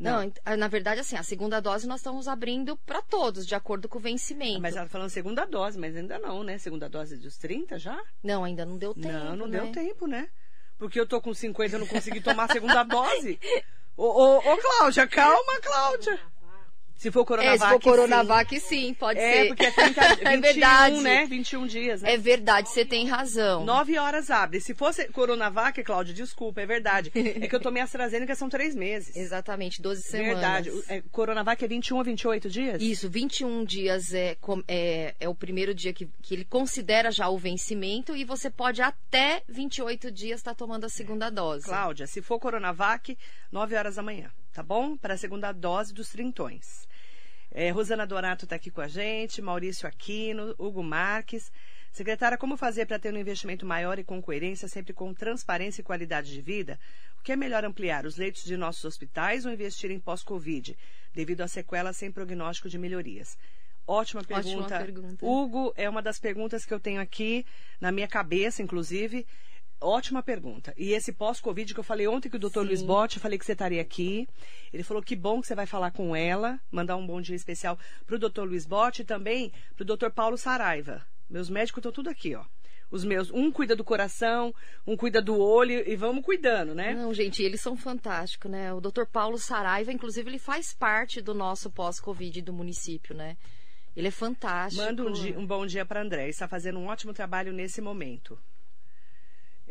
[0.00, 0.32] Não.
[0.46, 3.98] Não, na verdade, assim, a segunda dose nós estamos abrindo para todos, de acordo com
[3.98, 4.56] o vencimento.
[4.56, 6.58] Ah, mas ela tá falando segunda dose, mas ainda não, né?
[6.58, 8.00] Segunda dose dos 30 já?
[8.22, 9.08] Não, ainda não deu tempo.
[9.08, 9.60] Não, não né?
[9.60, 10.28] deu tempo, né?
[10.78, 13.38] Porque eu tô com 50 e não consegui tomar a segunda dose.
[13.96, 16.18] Ô, ô, ô, Cláudia, calma, Cláudia.
[17.00, 17.88] Se for Coronavac, É, se for sim.
[17.88, 19.46] Coronavac, sim, pode É, ser.
[19.48, 21.00] porque é 30, 21, é verdade.
[21.00, 21.24] né?
[21.26, 22.12] 21 dias, né?
[22.12, 23.64] É verdade, você tem razão.
[23.64, 24.60] Nove horas abre.
[24.60, 27.10] Se fosse Coronavac, Cláudia, desculpa, é verdade.
[27.14, 29.16] É que eu tomei AstraZeneca são três meses.
[29.16, 30.32] Exatamente, 12 semanas.
[30.34, 30.70] Verdade.
[30.90, 32.82] É, Coronavac é 21 a 28 dias?
[32.82, 34.36] Isso, 21 dias é,
[34.68, 38.82] é, é o primeiro dia que, que ele considera já o vencimento e você pode
[38.82, 41.64] até 28 dias estar tomando a segunda dose.
[41.64, 43.16] Cláudia, se for Coronavac,
[43.50, 44.98] 9 horas da manhã, tá bom?
[44.98, 46.89] Para a segunda dose dos trintões.
[47.52, 51.50] É, Rosana Donato está aqui com a gente, Maurício Aquino, Hugo Marques.
[51.90, 55.84] Secretária, como fazer para ter um investimento maior e com coerência, sempre com transparência e
[55.84, 56.78] qualidade de vida?
[57.18, 60.78] O que é melhor ampliar os leitos de nossos hospitais ou investir em pós-Covid,
[61.12, 63.36] devido às sequelas sem prognóstico de melhorias?
[63.86, 64.78] Ótima Ótima pergunta.
[64.78, 65.26] pergunta.
[65.26, 67.44] Hugo, é uma das perguntas que eu tenho aqui
[67.80, 69.26] na minha cabeça, inclusive.
[69.80, 70.74] Ótima pergunta.
[70.76, 72.66] E esse pós-Covid que eu falei ontem que o doutor.
[72.66, 74.28] Luiz Botti, eu falei que você estaria aqui.
[74.72, 77.78] Ele falou que bom que você vai falar com ela, mandar um bom dia especial
[78.06, 81.02] para o doutor Luiz Botti e também para o doutor Paulo Saraiva.
[81.30, 82.44] Meus médicos estão tudo aqui, ó.
[82.90, 84.52] Os meus, um cuida do coração,
[84.84, 86.92] um cuida do olho e vamos cuidando, né?
[86.92, 88.72] Não, gente, eles são fantásticos, né?
[88.74, 89.04] O Dr.
[89.10, 93.36] Paulo Saraiva, inclusive, ele faz parte do nosso pós-Covid do município, né?
[93.96, 94.84] Ele é fantástico.
[94.84, 96.22] Manda um, di- um bom dia para André.
[96.22, 98.36] Ele está fazendo um ótimo trabalho nesse momento.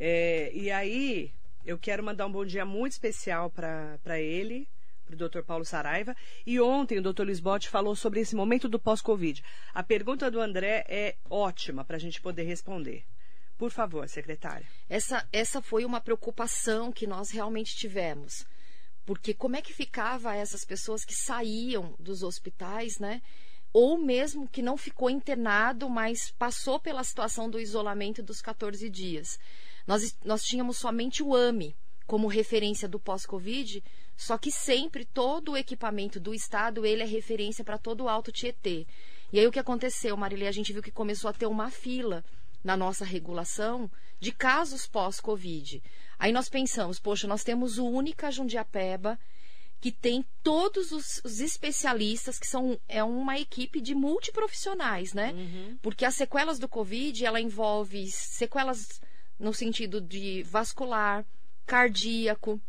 [0.01, 1.33] É, e aí,
[1.65, 4.65] eu quero mandar um bom dia muito especial para ele,
[5.05, 5.41] para o Dr.
[5.41, 6.15] Paulo Saraiva.
[6.45, 7.23] E ontem o Dr.
[7.23, 9.43] Lisbotti falou sobre esse momento do pós-Covid.
[9.73, 13.03] A pergunta do André é ótima para a gente poder responder.
[13.57, 14.65] Por favor, secretária.
[14.87, 18.47] Essa, essa foi uma preocupação que nós realmente tivemos.
[19.05, 23.21] Porque como é que ficava essas pessoas que saíam dos hospitais, né?
[23.73, 29.37] Ou mesmo que não ficou internado, mas passou pela situação do isolamento dos 14 dias.
[29.89, 31.75] Nós, nós tínhamos somente o AME
[32.05, 33.83] como referência do pós-Covid,
[34.15, 38.31] só que sempre todo o equipamento do Estado, ele é referência para todo o Alto
[38.31, 38.85] Tietê.
[39.33, 40.47] E aí o que aconteceu, Marília?
[40.47, 42.23] A gente viu que começou a ter uma fila
[42.63, 45.81] na nossa regulação de casos pós-Covid.
[46.19, 49.17] Aí nós pensamos, poxa, nós temos o Única Jundiapeba,
[49.81, 55.33] que tem todos os, os especialistas, que são é uma equipe de multiprofissionais, né?
[55.81, 59.01] Porque as sequelas do Covid, ela envolve sequelas
[59.39, 61.25] no sentido de vascular,
[61.65, 62.61] cardíaco,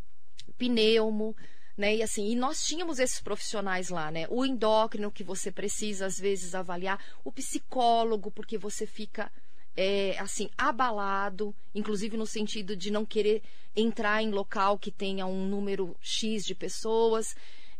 [0.56, 1.36] pneumo,
[1.76, 1.96] né?
[1.96, 4.26] E assim, e nós tínhamos esses profissionais lá, né?
[4.28, 9.32] O endócrino que você precisa às vezes avaliar, o psicólogo porque você fica
[9.76, 13.42] é, assim abalado, inclusive no sentido de não querer
[13.74, 17.34] entrar em local que tenha um número x de pessoas.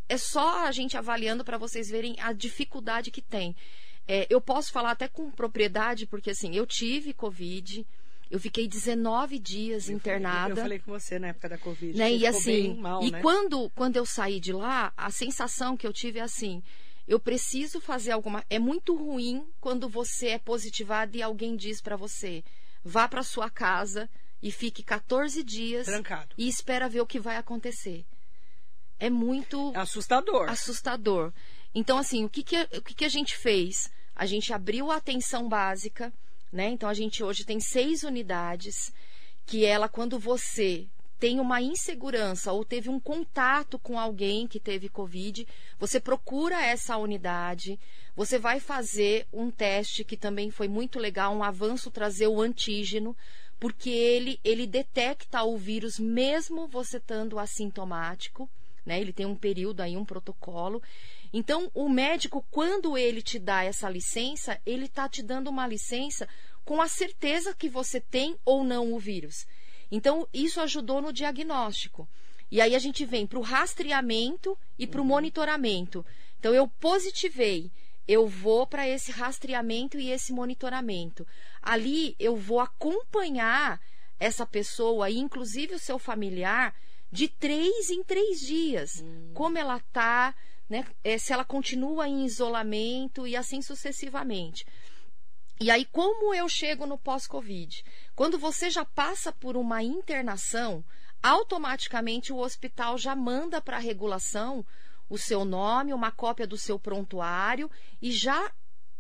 [0.09, 3.55] É só a gente avaliando para vocês verem a dificuldade que tem.
[4.09, 7.87] É, eu posso falar até com propriedade porque assim eu tive covid,
[8.31, 11.99] eu fiquei 19 dias Eu internada falei com você na época da Covid.
[11.99, 12.13] né?
[12.13, 13.21] E assim, mal, e né?
[13.21, 16.63] quando, quando eu saí de lá, a sensação que eu tive é assim:
[17.09, 18.45] eu preciso fazer alguma.
[18.49, 22.45] É muito ruim quando você é positivado e alguém diz para você:
[22.85, 24.09] vá para sua casa
[24.43, 26.35] e fique 14 dias Trancado.
[26.39, 28.05] e espera ver o que vai acontecer.
[28.99, 30.49] É muito Assustador.
[30.49, 31.33] assustador.
[31.75, 33.91] Então, assim, o que, que, o que, que a gente fez?
[34.15, 36.13] A gente abriu a atenção básica,
[36.53, 36.69] né?
[36.69, 38.93] Então, a gente hoje tem seis unidades,
[39.47, 40.87] que ela, quando você
[41.19, 45.47] tem uma insegurança ou teve um contato com alguém que teve Covid,
[45.79, 47.79] você procura essa unidade,
[48.17, 53.15] você vai fazer um teste que também foi muito legal, um avanço trazer o antígeno,
[53.59, 58.49] porque ele, ele detecta o vírus mesmo você estando assintomático
[58.85, 59.01] né?
[59.01, 60.83] Ele tem um período aí, um protocolo.
[61.33, 66.29] Então, o médico, quando ele te dá essa licença, ele está te dando uma licença
[66.65, 69.47] com a certeza que você tem ou não o vírus.
[69.91, 72.09] Então, isso ajudou no diagnóstico.
[72.51, 76.05] E aí a gente vem para o rastreamento e para o monitoramento.
[76.39, 77.71] Então, eu positivei,
[78.09, 81.27] eu vou para esse rastreamento e esse monitoramento.
[81.63, 83.81] Ali eu vou acompanhar
[84.19, 86.75] essa pessoa, inclusive o seu familiar,
[87.11, 89.05] de três em três dias.
[89.33, 90.35] Como ela está,
[90.71, 90.87] né?
[91.03, 94.65] eh, se ela continua em isolamento e assim sucessivamente.
[95.61, 97.85] E aí, como eu chego no pós-Covid?
[98.15, 100.83] Quando você já passa por uma internação,
[101.23, 104.65] automaticamente o hospital já manda para a regulação
[105.09, 107.69] o seu nome, uma cópia do seu prontuário
[108.01, 108.51] e já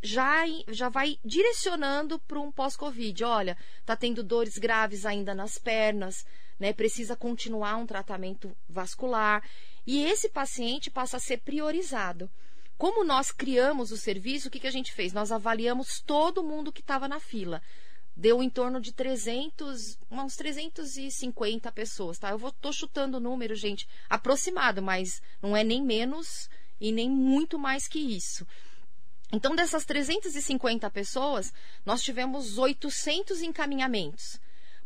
[0.03, 3.23] já, já vai direcionando para um pós-Covid.
[3.23, 6.25] Olha, está tendo dores graves ainda nas pernas,
[6.59, 6.73] né?
[6.73, 9.43] Precisa continuar um tratamento vascular.
[9.87, 12.31] E esse paciente passa a ser priorizado.
[12.77, 15.13] Como nós criamos o serviço, o que, que a gente fez?
[15.13, 17.61] Nós avaliamos todo mundo que estava na fila.
[18.17, 22.31] Deu em torno de 300, uns 350 pessoas, tá?
[22.31, 26.49] Eu vou, tô chutando o número, gente, aproximado, mas não é nem menos
[26.81, 28.47] e nem muito mais que isso.
[29.33, 31.53] Então, dessas 350 pessoas,
[31.85, 34.41] nós tivemos 800 encaminhamentos.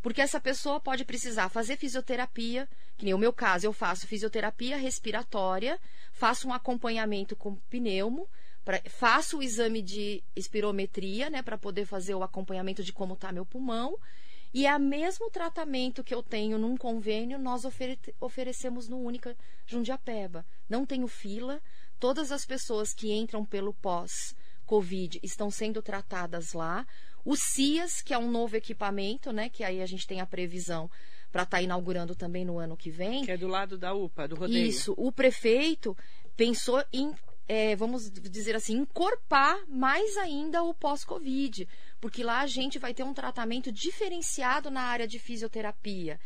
[0.05, 4.77] Porque essa pessoa pode precisar fazer fisioterapia, que nem o meu caso, eu faço fisioterapia
[4.77, 8.29] respiratória, faço um acompanhamento com pneumo,
[8.63, 13.31] pra, faço o exame de espirometria, né, para poder fazer o acompanhamento de como está
[13.31, 13.97] meu pulmão.
[14.53, 19.35] E é o mesmo tratamento que eu tenho num convênio, nós ofere oferecemos no Única
[19.65, 20.45] Jundiapeba.
[20.69, 21.59] Não tenho fila,
[21.99, 26.85] Todas as pessoas que entram pelo pós-Covid estão sendo tratadas lá.
[27.25, 29.49] O CIAS, que é um novo equipamento, né?
[29.49, 30.89] Que aí a gente tem a previsão
[31.31, 33.25] para estar tá inaugurando também no ano que vem.
[33.25, 34.67] Que é do lado da UPA, do rodeio.
[34.67, 34.93] Isso.
[34.95, 35.97] O prefeito
[36.37, 37.13] pensou em,
[37.47, 41.67] é, vamos dizer assim, encorpar mais ainda o pós-Covid.
[41.99, 46.19] Porque lá a gente vai ter um tratamento diferenciado na área de fisioterapia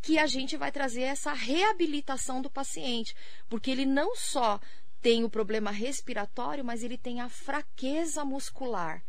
[0.00, 3.14] que a gente vai trazer essa reabilitação do paciente,
[3.48, 4.60] porque ele não só
[5.00, 9.04] tem o problema respiratório, mas ele tem a fraqueza muscular.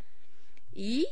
[0.74, 1.06] E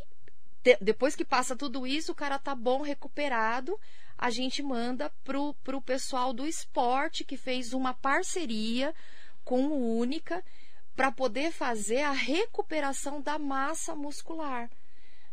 [0.64, 3.80] te, depois que passa tudo isso, o cara tá bom, recuperado,
[4.18, 8.96] a gente manda pro, pro pessoal do esporte que fez uma parceria
[9.44, 10.44] com o Única
[10.96, 14.70] para poder fazer a recuperação da massa muscular.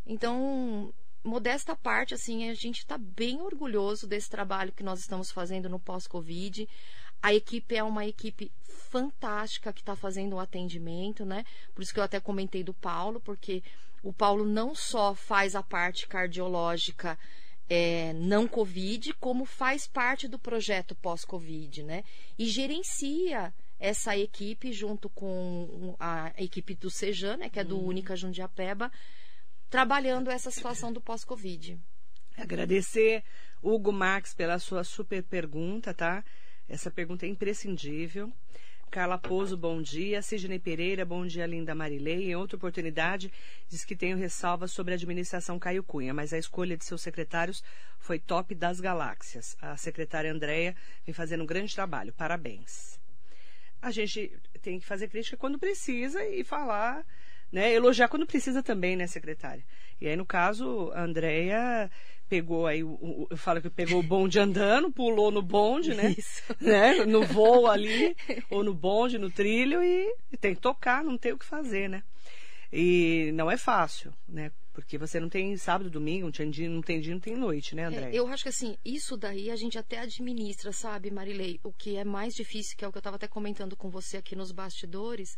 [0.07, 5.69] Então, modesta parte, assim, a gente está bem orgulhoso desse trabalho que nós estamos fazendo
[5.69, 6.69] no pós-Covid.
[7.23, 11.45] A equipe é uma equipe fantástica que está fazendo o atendimento, né?
[11.75, 13.62] Por isso que eu até comentei do Paulo, porque
[14.02, 17.18] o Paulo não só faz a parte cardiológica
[17.68, 22.02] é, não Covid, como faz parte do projeto pós-Covid, né?
[22.36, 27.86] E gerencia essa equipe junto com a equipe do Sejan, né, que é do hum.
[27.86, 28.92] Única Jundiapeba,
[29.70, 31.80] trabalhando essa situação do pós-Covid.
[32.36, 33.24] Agradecer
[33.62, 36.24] Hugo Max pela sua super pergunta, tá?
[36.68, 38.32] Essa pergunta é imprescindível.
[38.90, 40.20] Carla Pouso, bom dia.
[40.20, 42.33] Sidney Pereira, bom dia, linda Marilei.
[42.33, 43.33] Em outra oportunidade,
[43.68, 47.62] diz que tenho ressalvas sobre a administração Caio Cunha, mas a escolha de seus secretários
[48.00, 49.57] foi top das galáxias.
[49.62, 50.74] A secretária Andréia
[51.07, 52.12] vem fazendo um grande trabalho.
[52.12, 52.98] Parabéns.
[53.81, 57.07] A gente tem que fazer crítica quando precisa e falar,
[57.53, 57.72] né?
[57.72, 59.64] Elogiar quando precisa também, né, secretária?
[60.00, 61.88] E aí, no caso, a Andréia
[62.31, 66.14] pegou aí, o, eu falo que pegou o bonde andando, pulou no bonde, né?
[66.16, 66.45] Isso.
[66.62, 67.05] né?
[67.05, 68.16] No voo ali,
[68.49, 71.90] ou no bonde, no trilho, e, e, tem que tocar, não tem o que fazer,
[71.90, 72.05] né?
[72.73, 74.53] E não é fácil, né?
[74.73, 77.75] Porque você não tem sábado, domingo, não tem dia, não tem, dia, não tem noite,
[77.75, 78.11] né, André?
[78.11, 81.59] É, eu acho que assim, isso daí a gente até administra, sabe, Marilei?
[81.64, 84.19] O que é mais difícil, que é o que eu estava até comentando com você
[84.19, 85.37] aqui nos bastidores,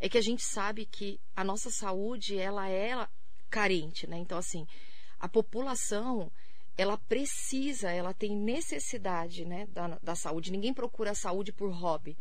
[0.00, 3.06] é que a gente sabe que a nossa saúde, ela é
[3.50, 4.16] carente, né?
[4.16, 4.66] Então, assim,
[5.20, 6.32] a população
[6.76, 10.50] ela precisa, ela tem necessidade né, da, da saúde.
[10.50, 12.16] Ninguém procura a saúde por hobby.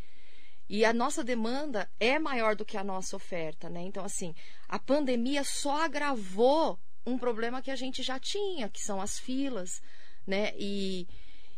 [0.68, 3.82] E a nossa demanda é maior do que a nossa oferta, né?
[3.82, 4.36] Então, assim,
[4.68, 9.82] a pandemia só agravou um problema que a gente já tinha, que são as filas,
[10.28, 10.52] né?
[10.58, 11.08] E,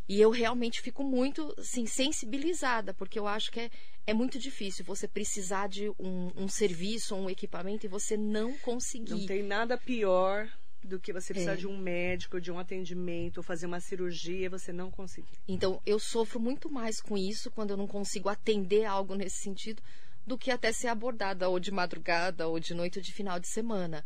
[0.07, 3.71] e eu realmente fico muito assim, sensibilizada, porque eu acho que é,
[4.07, 9.11] é muito difícil você precisar de um, um serviço, um equipamento e você não conseguir.
[9.11, 10.47] Não tem nada pior
[10.87, 11.57] do que você precisar é.
[11.57, 15.37] de um médico, de um atendimento, ou fazer uma cirurgia e você não conseguir.
[15.47, 19.81] Então, eu sofro muito mais com isso quando eu não consigo atender algo nesse sentido
[20.25, 23.47] do que até ser abordada ou de madrugada ou de noite ou de final de
[23.47, 24.03] semana.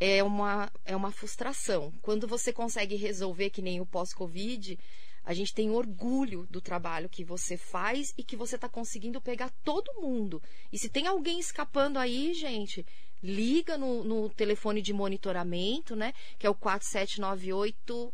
[0.00, 1.92] É uma, é uma frustração.
[2.02, 4.78] Quando você consegue resolver, que nem o pós-Covid,
[5.24, 9.50] a gente tem orgulho do trabalho que você faz e que você está conseguindo pegar
[9.64, 10.42] todo mundo.
[10.70, 12.84] E se tem alguém escapando aí, gente,
[13.24, 16.12] liga no, no telefone de monitoramento, né?
[16.38, 18.12] Que é o 4798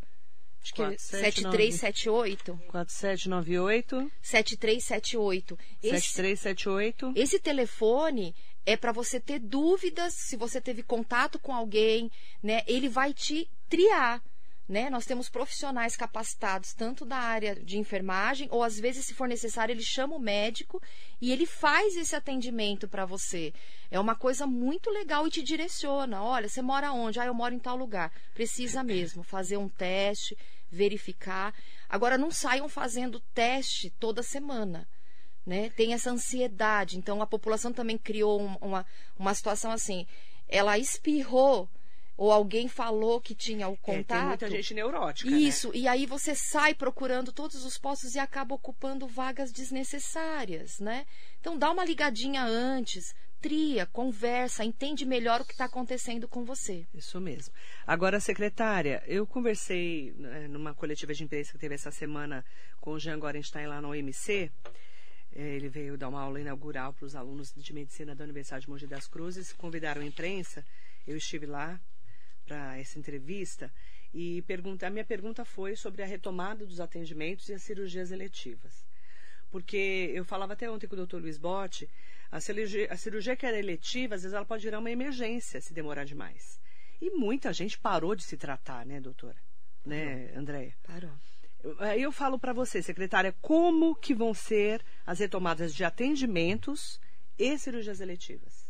[0.62, 2.60] Acho que 7378.
[2.68, 4.12] 4798.
[4.22, 5.58] 7378.
[5.82, 7.12] Esse, 7378.
[7.16, 8.34] Esse telefone
[8.66, 12.10] é para você ter dúvidas se você teve contato com alguém,
[12.42, 12.62] né?
[12.66, 14.22] Ele vai te triar.
[14.70, 14.88] Né?
[14.88, 19.72] Nós temos profissionais capacitados tanto da área de enfermagem, ou às vezes, se for necessário,
[19.72, 20.80] ele chama o médico
[21.20, 23.52] e ele faz esse atendimento para você.
[23.90, 26.22] É uma coisa muito legal e te direciona.
[26.22, 27.18] Olha, você mora onde?
[27.18, 28.12] Ah, eu moro em tal lugar.
[28.32, 30.38] Precisa mesmo fazer um teste,
[30.70, 31.52] verificar.
[31.88, 34.86] Agora, não saiam fazendo teste toda semana.
[35.44, 35.70] né?
[35.70, 36.96] Tem essa ansiedade.
[36.96, 38.86] Então a população também criou um, uma,
[39.18, 40.06] uma situação assim.
[40.48, 41.68] Ela espirrou
[42.20, 44.12] ou alguém falou que tinha o contato.
[44.12, 45.30] É, tem muita gente neurótica.
[45.30, 45.38] Né?
[45.38, 45.78] Isso, né?
[45.78, 51.06] e aí você sai procurando todos os postos e acaba ocupando vagas desnecessárias, né?
[51.40, 56.86] Então dá uma ligadinha antes, tria, conversa, entende melhor o que está acontecendo com você.
[56.92, 57.54] Isso mesmo.
[57.86, 62.44] Agora, secretária, eu conversei né, numa coletiva de imprensa que teve essa semana
[62.82, 64.52] com o Jean Gorenstein lá no OMC.
[65.32, 68.70] É, ele veio dar uma aula inaugural para os alunos de medicina da Universidade de
[68.70, 70.62] Mogi das Cruzes, convidaram a imprensa.
[71.06, 71.80] Eu estive lá,
[72.50, 73.72] para essa entrevista
[74.12, 78.84] e pergunta, a minha pergunta foi sobre a retomada dos atendimentos e as cirurgias eletivas.
[79.52, 81.88] Porque eu falava até ontem com o doutor Luiz Botti,
[82.28, 85.72] a cirurgia, a cirurgia que era eletiva, às vezes ela pode virar uma emergência se
[85.72, 86.60] demorar demais.
[87.00, 89.36] E muita gente parou de se tratar, né, doutora?
[89.86, 90.74] Né, Andréia?
[90.82, 91.12] Parou.
[91.78, 97.00] Aí eu falo para você, secretária, como que vão ser as retomadas de atendimentos
[97.38, 98.68] e cirurgias eletivas?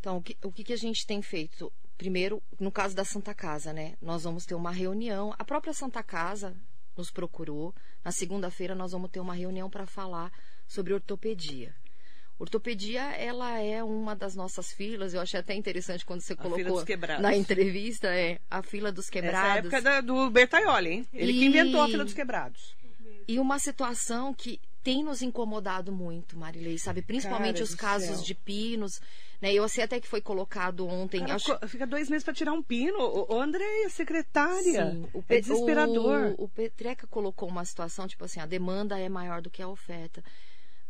[0.00, 1.70] Então, o que, o que a gente tem feito?
[1.96, 3.94] Primeiro, no caso da Santa Casa, né?
[4.00, 5.34] Nós vamos ter uma reunião.
[5.38, 6.54] A própria Santa Casa
[6.96, 7.74] nos procurou.
[8.04, 10.32] Na segunda-feira nós vamos ter uma reunião para falar
[10.66, 11.74] sobre ortopedia.
[12.38, 15.14] Ortopedia, ela é uma das nossas filas.
[15.14, 16.84] Eu achei até interessante quando você colocou
[17.20, 19.38] na entrevista, é a fila dos quebrados.
[19.48, 21.06] Essa é época da, do Bertaioli, hein?
[21.12, 21.38] Ele e...
[21.38, 22.74] que inventou a fila dos quebrados.
[23.28, 27.00] E uma situação que tem nos incomodado muito, Marilei, sabe?
[27.00, 28.24] Principalmente Cara os casos céu.
[28.26, 29.00] de pinos.
[29.40, 29.52] Né?
[29.54, 31.20] Eu sei até que foi colocado ontem.
[31.20, 31.58] Cara, acho...
[31.66, 32.98] Fica dois meses para tirar um pino.
[32.98, 34.92] O André, secretária.
[34.92, 36.34] Sim, o é desesperador.
[36.38, 39.68] O, o Petreca colocou uma situação, tipo assim, a demanda é maior do que a
[39.68, 40.22] oferta.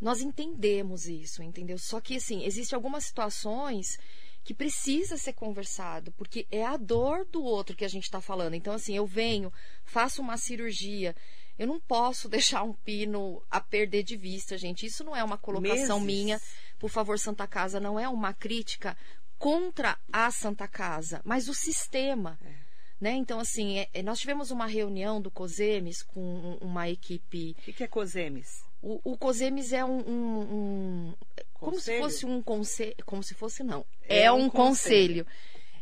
[0.00, 1.78] Nós entendemos isso, entendeu?
[1.78, 3.96] Só que, assim, existem algumas situações
[4.42, 8.54] que precisa ser conversado, porque é a dor do outro que a gente está falando.
[8.54, 9.52] Então, assim, eu venho,
[9.84, 11.14] faço uma cirurgia,
[11.58, 14.86] eu não posso deixar um pino a perder de vista, gente.
[14.86, 16.24] Isso não é uma colocação Meses.
[16.24, 16.40] minha
[16.84, 18.94] por favor, Santa Casa, não é uma crítica
[19.38, 22.38] contra a Santa Casa, mas o sistema.
[22.44, 22.64] É.
[23.00, 23.12] Né?
[23.12, 27.56] Então, assim, é, é nós tivemos uma reunião do COSEMES com uma equipe.
[27.66, 28.64] O que, é COSEMES?
[28.82, 29.98] O, o COSEMES é um.
[29.98, 31.14] um, um
[31.54, 32.94] como se fosse um conselho.
[33.06, 33.86] Como se fosse, não.
[34.02, 35.24] É, é um, um conselho.
[35.24, 35.26] conselho.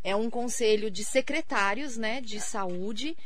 [0.05, 3.16] É um conselho de secretários né, de saúde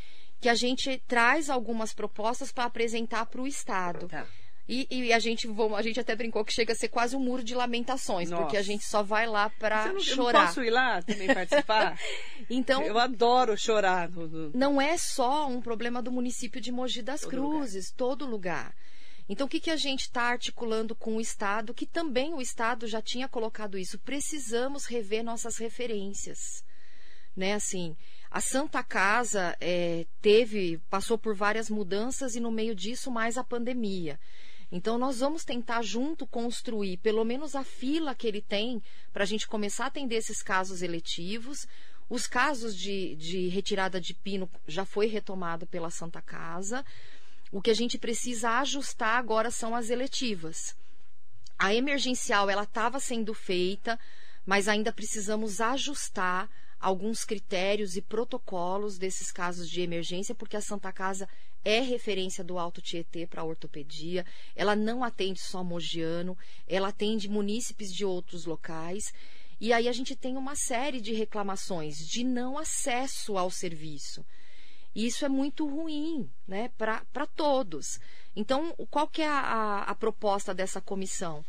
[0.41, 4.09] que a gente traz algumas propostas para apresentar para o Estado.
[4.09, 4.26] Tá.
[4.68, 7.45] E, e, a gente a gente até brincou que chega a ser quase um muro
[7.45, 8.43] de lamentações, Nossa.
[8.43, 10.41] porque a gente só vai lá para chorar.
[10.41, 11.97] Eu posso ir lá também participar?
[12.51, 14.11] então, eu adoro chorar.
[14.53, 17.97] Não é só um problema do município de Mogi das todo Cruzes, lugar.
[17.97, 18.74] todo lugar.
[19.28, 22.89] Então, o que, que a gente está articulando com o Estado, que também o Estado
[22.89, 23.99] já tinha colocado isso?
[24.01, 26.64] Precisamos rever nossas referências.
[27.37, 27.95] Né, assim,
[28.30, 33.45] a Santa Casa é, teve, passou por várias mudanças e no meio disso mais a
[33.45, 34.18] pandemia.
[34.70, 38.82] Então, nós vamos tentar junto construir pelo menos a fila que ele tem
[39.12, 41.66] para a gente começar a atender esses casos eletivos.
[42.09, 46.84] Os casos de, de retirada de pino já foi retomado pela Santa Casa.
[47.53, 50.76] O que a gente precisa ajustar agora são as eletivas.
[51.59, 53.99] A emergencial ela estava sendo feita,
[54.45, 56.51] mas ainda precisamos ajustar
[56.81, 61.29] alguns critérios e protocolos desses casos de emergência, porque a Santa Casa
[61.64, 64.24] é referência do Alto Tietê para ortopedia.
[64.55, 69.12] Ela não atende só Mogiano, ela atende munícipes de outros locais.
[69.61, 74.24] E aí a gente tem uma série de reclamações de não acesso ao serviço.
[74.95, 77.99] E isso é muito ruim né, para todos.
[78.35, 81.45] Então, qual que é a, a, a proposta dessa comissão?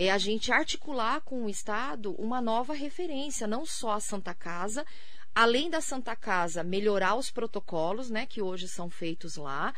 [0.00, 4.86] É a gente articular com o Estado uma nova referência, não só a Santa Casa,
[5.34, 9.74] além da Santa Casa melhorar os protocolos, né, que hoje são feitos lá,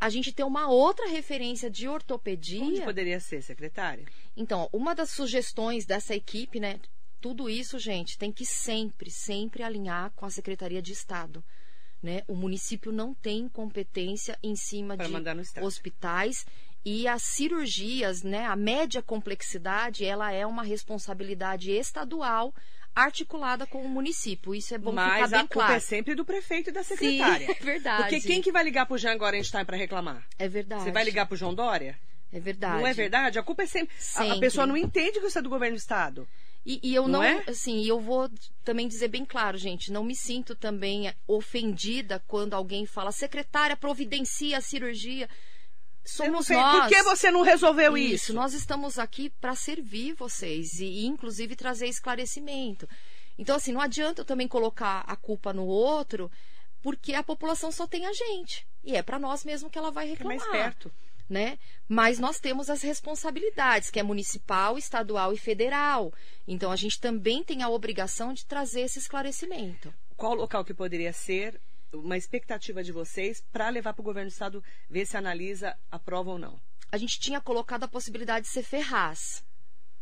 [0.00, 2.62] a gente tem uma outra referência de ortopedia.
[2.62, 4.06] Onde poderia ser, secretária?
[4.36, 6.78] Então, uma das sugestões dessa equipe, né,
[7.20, 11.42] tudo isso, gente, tem que sempre, sempre alinhar com a Secretaria de Estado.
[12.00, 12.22] Né?
[12.28, 16.46] O município não tem competência em cima Para de hospitais
[16.84, 22.52] e as cirurgias, né, a média complexidade, ela é uma responsabilidade estadual
[22.94, 24.54] articulada com o município.
[24.54, 25.48] Isso é bom Mas ficar bem claro.
[25.48, 27.46] Mas a culpa é sempre do prefeito e da secretária.
[27.46, 28.02] Sim, é verdade.
[28.02, 30.26] Porque quem que vai ligar para o Jean Gorenstein para reclamar?
[30.38, 30.84] É verdade.
[30.84, 31.98] Você vai ligar para o João Dória?
[32.32, 32.80] É verdade.
[32.80, 33.38] Não é verdade?
[33.38, 33.94] A culpa é sempre...
[33.98, 34.30] sempre.
[34.30, 36.26] A, a pessoa não entende que isso é do governo do Estado.
[36.64, 37.42] E, e, eu não, não é?
[37.48, 38.30] assim, eu vou
[38.64, 44.58] também dizer bem claro, gente, não me sinto também ofendida quando alguém fala, secretária, providencia
[44.58, 45.28] a cirurgia
[46.04, 46.80] somos nós.
[46.80, 48.14] Por que você não resolveu isso?
[48.14, 48.34] isso?
[48.34, 52.88] Nós estamos aqui para servir vocês e, inclusive, trazer esclarecimento.
[53.38, 56.30] Então, assim, não adianta eu também colocar a culpa no outro,
[56.82, 58.66] porque a população só tem a gente.
[58.84, 60.36] E é para nós mesmo que ela vai reclamar.
[60.36, 60.92] É mais perto.
[61.28, 61.58] né?
[61.88, 66.12] Mas nós temos as responsabilidades, que é municipal, estadual e federal.
[66.46, 69.94] Então a gente também tem a obrigação de trazer esse esclarecimento.
[70.16, 71.58] Qual local que poderia ser
[71.92, 76.30] uma expectativa de vocês para levar para o governo do estado ver se analisa, aprova
[76.30, 76.60] ou não?
[76.90, 79.44] A gente tinha colocado a possibilidade de ser Ferraz.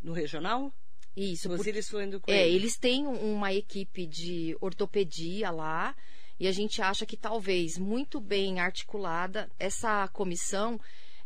[0.03, 0.73] No regional?
[1.17, 1.49] Isso.
[1.49, 1.57] Por...
[1.57, 1.73] Porque,
[2.21, 5.95] com é, eles têm uma equipe de ortopedia lá
[6.39, 10.81] e a gente acha que talvez muito bem articulada essa comissão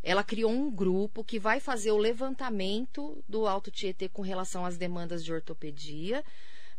[0.04, 4.76] ela criou um grupo que vai fazer o levantamento do Alto Tietê com relação às
[4.76, 6.22] demandas de ortopedia,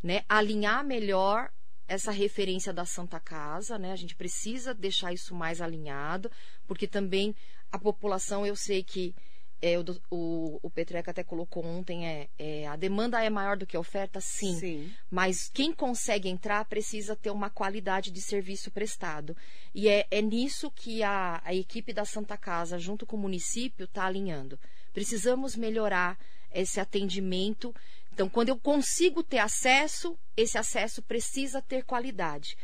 [0.00, 0.24] né?
[0.28, 1.50] Alinhar melhor
[1.88, 3.92] essa referência da Santa Casa, né?
[3.92, 6.30] A gente precisa deixar isso mais alinhado,
[6.66, 7.34] porque também
[7.70, 9.14] a população, eu sei que
[9.60, 13.66] é, o, o, o, Petreca até colocou ontem, é, é, a demanda é maior do
[13.66, 14.92] que a oferta, sim, sim.
[15.10, 19.36] Mas quem consegue entrar precisa ter uma qualidade de serviço prestado.
[19.74, 23.84] E é, é nisso que a, a equipe da Santa Casa, junto com o município,
[23.84, 24.58] está alinhando.
[24.92, 26.18] Precisamos melhorar
[26.52, 27.74] esse atendimento.
[28.16, 32.56] Então, quando eu consigo ter acesso, esse acesso precisa ter qualidade.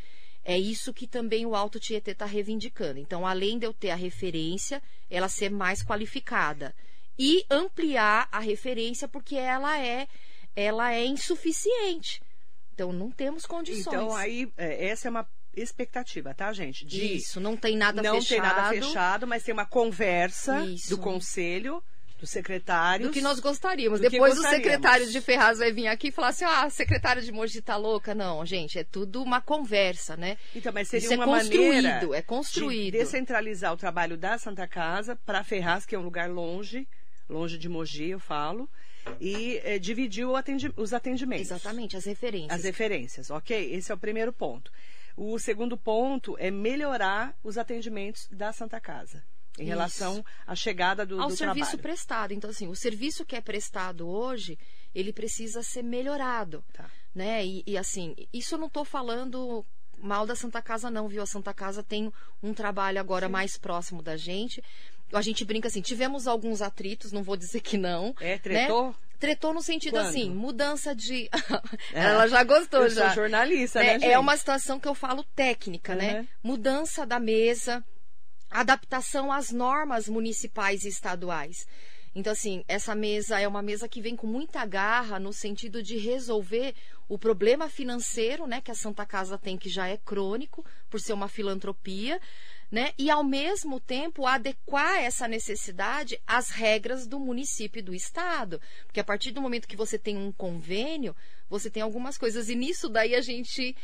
[0.43, 2.99] É isso que também o Alto Tietê está reivindicando.
[2.99, 4.81] Então, além de eu ter a referência,
[5.11, 6.73] ela ser mais qualificada
[7.19, 10.07] e ampliar a referência porque ela é
[10.55, 12.19] ela é insuficiente.
[12.73, 13.85] Então, não temos condições.
[13.85, 16.83] Então, aí, é, essa é uma expectativa, tá, gente?
[16.83, 18.43] De Isso, não tem nada não fechado.
[18.43, 20.89] Não tem nada fechado, mas tem uma conversa Isso.
[20.89, 21.83] do conselho
[22.23, 23.09] dos secretários.
[23.09, 23.99] Do que nós gostaríamos.
[23.99, 27.31] Depois o secretário de Ferraz vai vir aqui e falar assim: ah, a secretária de
[27.33, 28.15] Mogi tá louca.
[28.15, 30.37] Não, gente, é tudo uma conversa, né?
[30.55, 32.93] Então, mas seria Isso uma é construído, maneira é construído.
[32.93, 36.87] De descentralizar o trabalho da Santa Casa para Ferraz, que é um lugar longe,
[37.29, 38.69] longe de Mogi, eu falo.
[39.19, 41.51] E é, dividir atendi os atendimentos.
[41.51, 42.57] Exatamente, as referências.
[42.57, 43.73] As referências, ok?
[43.73, 44.71] Esse é o primeiro ponto.
[45.17, 49.21] O segundo ponto é melhorar os atendimentos da Santa Casa
[49.57, 49.69] em Isso.
[49.69, 51.81] relação à chegada do, ao do serviço trabalho.
[51.81, 52.33] prestado.
[52.33, 54.57] Então, assim, o serviço que é prestado hoje,
[54.93, 56.89] ele precisa ser melhorado, tá.
[57.13, 57.45] né?
[57.45, 59.65] E, e, assim, isso eu não estou falando
[59.97, 61.21] mal da Santa Casa não, viu?
[61.21, 63.31] A Santa Casa tem um trabalho agora Sim.
[63.31, 64.61] mais próximo da gente.
[65.11, 68.15] A gente brinca assim, tivemos alguns atritos, não vou dizer que não.
[68.19, 68.87] É, tretou?
[68.87, 68.95] Né?
[69.19, 70.07] Tretou no sentido Quando?
[70.07, 71.29] assim, mudança de.
[71.93, 72.05] É.
[72.05, 73.07] Ela já gostou, eu já.
[73.07, 73.99] Sou jornalista, é, né?
[73.99, 74.11] Gente?
[74.11, 75.97] É uma situação que eu falo técnica, uhum.
[75.97, 76.27] né?
[76.41, 77.83] Mudança da mesa,
[78.53, 81.67] adaptação às normas municipais e estaduais.
[82.15, 85.97] Então, assim, essa mesa é uma mesa que vem com muita garra no sentido de
[85.97, 86.75] resolver
[87.09, 91.13] o problema financeiro, né, que a Santa Casa tem, que já é crônico, por ser
[91.13, 92.21] uma filantropia,
[92.71, 92.91] né?
[92.97, 98.99] E ao mesmo tempo adequar essa necessidade às regras do município e do estado, porque
[98.99, 101.15] a partir do momento que você tem um convênio,
[101.49, 102.49] você tem algumas coisas.
[102.49, 103.75] E nisso daí a gente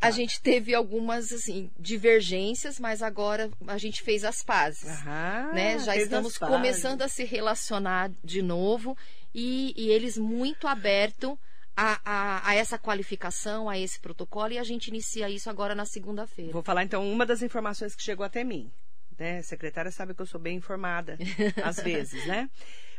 [0.00, 5.78] a gente teve algumas assim divergências, mas agora a gente fez as pazes, Aham, né?
[5.80, 8.96] Já estamos começando a se relacionar de novo.
[9.32, 11.36] E, e eles muito abertos
[11.76, 15.84] a, a, a, essa qualificação, a esse protocolo, e a gente inicia isso agora na
[15.84, 16.52] segunda-feira.
[16.52, 18.70] Vou falar então uma das informações que chegou até mim.
[19.18, 19.38] Né?
[19.38, 21.18] A secretária sabe que eu sou bem informada,
[21.62, 22.50] às vezes, né?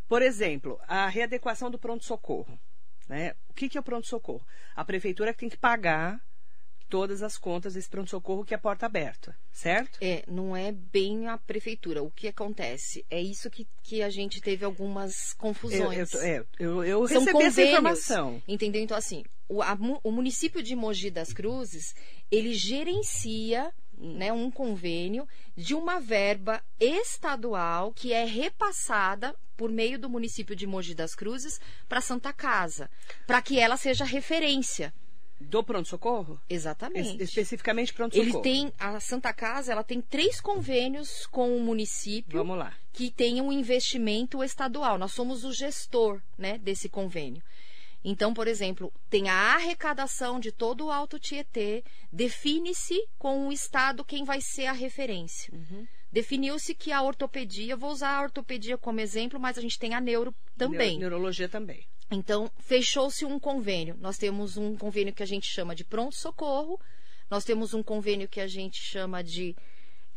[0.08, 2.60] Por exemplo, a readequação do pronto-socorro.
[3.08, 3.34] Né?
[3.50, 4.46] O que, que é o pronto-socorro?
[4.76, 6.22] A prefeitura tem que pagar
[6.92, 9.98] todas as contas desse pronto-socorro que é porta aberta, certo?
[10.02, 12.04] É, não é bem a prefeitura.
[12.04, 13.06] O que acontece?
[13.10, 16.14] É isso que, que a gente teve algumas confusões.
[16.14, 18.44] Eu, eu, é, eu, eu São recebi essa informação.
[18.46, 18.82] Entendeu?
[18.82, 21.96] Então, assim, o, a, o município de Mogi das Cruzes,
[22.30, 25.26] ele gerencia né, um convênio
[25.56, 31.62] de uma verba estadual que é repassada por meio do município de Mogi das Cruzes
[31.88, 32.90] para Santa Casa,
[33.26, 34.94] para que ela seja referência.
[35.50, 36.40] Do pronto-socorro?
[36.50, 37.16] Exatamente.
[37.16, 38.30] Es especificamente pronto-socorro.
[38.30, 42.38] Ele tem, a Santa Casa, ela tem três convênios com o município.
[42.38, 42.74] Vamos lá.
[42.94, 44.98] Que tem um investimento estadual.
[44.98, 47.42] Nós somos o gestor, né, desse convênio.
[48.04, 54.04] Então, por exemplo, tem a arrecadação de todo o Alto Tietê, define-se com o Estado
[54.04, 55.54] quem vai ser a referência.
[55.54, 55.86] Uhum.
[56.12, 60.02] Definiu-se que a ortopedia, vou usar a ortopedia como exemplo, mas a gente tem a
[60.02, 60.98] neuro também.
[60.98, 61.86] Neurologia também.
[62.12, 63.96] Então, fechou-se um convênio.
[64.00, 66.80] Nós temos um convênio que a gente chama de pronto-socorro,
[67.30, 69.56] nós temos um convênio que a gente chama de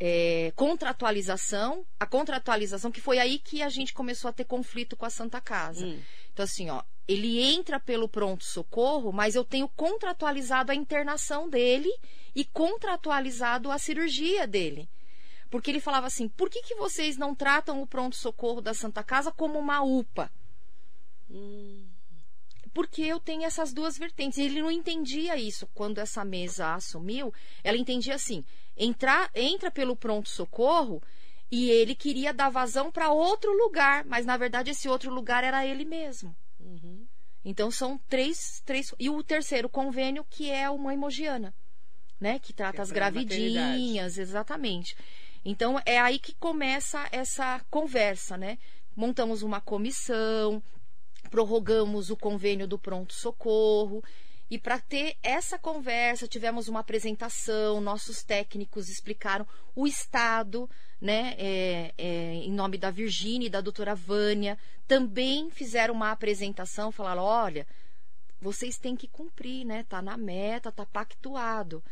[0.01, 1.87] é, contratualização.
[1.99, 5.41] A contratualização, que foi aí que a gente começou a ter conflito com a Santa
[5.41, 5.87] Casa.
[5.87, 6.01] Hum.
[6.33, 11.93] Então, assim, ó, ele entra pelo pronto-socorro, mas eu tenho contratualizado a internação dele
[12.35, 14.89] e contratualizado a cirurgia dele.
[15.49, 19.31] Porque ele falava assim: por que, que vocês não tratam o pronto-socorro da Santa Casa
[19.31, 20.29] como uma UPA?
[22.73, 24.39] Porque eu tenho essas duas vertentes.
[24.39, 27.33] Ele não entendia isso quando essa mesa assumiu.
[27.63, 28.45] Ela entendia assim:
[28.77, 31.01] entrar, entra pelo pronto-socorro
[31.51, 35.65] E ele queria dar vazão para outro lugar, mas na verdade esse outro lugar era
[35.65, 36.35] ele mesmo.
[36.59, 37.07] Uhum.
[37.45, 38.93] Então são três, três.
[38.99, 41.55] E o terceiro convênio, que é o Mãe Mogiana,
[42.19, 42.39] né?
[42.39, 44.97] Que trata Que é as gravidinhas, exatamente.
[45.45, 48.59] Então é aí que começa essa conversa, né?
[48.97, 50.63] Montamos uma comissão,
[51.35, 54.05] prorrogamos o convênio do pronto-socorro.
[54.49, 60.71] E para ter essa conversa, tivemos uma apresentação, nossos técnicos explicaram o Estado,
[61.01, 64.57] né, é, é, em nome da Virgínia e da doutora Vânia,
[64.87, 67.67] também fizeram uma apresentação, falaram, olha,
[68.41, 71.83] vocês têm que cumprir, né, tá na meta, tá pactuado,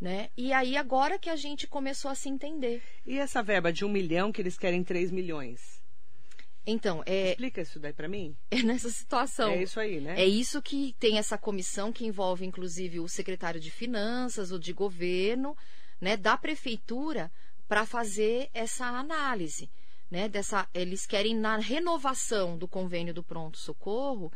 [0.00, 2.80] né, e aí agora que a gente começou a se entender.
[3.04, 5.83] E essa verba de um milhão que eles querem três milhões?
[6.66, 8.34] Então, é, Explica isso daí para mim.
[8.50, 9.50] é nessa situação.
[9.50, 10.14] É isso aí, né?
[10.20, 14.72] É isso que tem essa comissão que envolve, inclusive, o secretário de Finanças, o de
[14.72, 15.56] governo,
[16.00, 17.30] né, da prefeitura,
[17.68, 19.70] para fazer essa análise.
[20.10, 24.30] Né, dessa, eles querem, na renovação do convênio do pronto-socorro,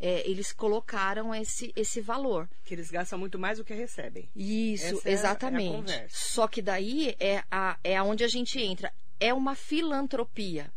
[0.00, 2.48] é, eles colocaram esse, esse valor.
[2.64, 4.30] Que eles gastam muito mais do que recebem.
[4.34, 6.04] Isso, Essa é a- é a exatamente.
[6.08, 8.92] Só que daí é, a, é aonde a gente entra.
[9.20, 10.72] É uma filantropia.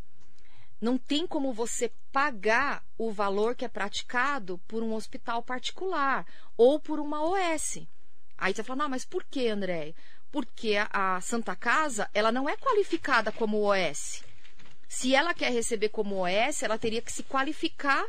[0.82, 6.26] Não tem como você pagar o valor que é praticado por um hospital particular
[6.58, 7.86] ou por uma OS.
[8.36, 9.94] Aí você fala, não, mas por que, André?
[10.32, 14.24] Porque a, Santa Casa, ela não é qualificada como OS.
[14.88, 18.04] Se ela quer receber como OS, ela teria que se qualificar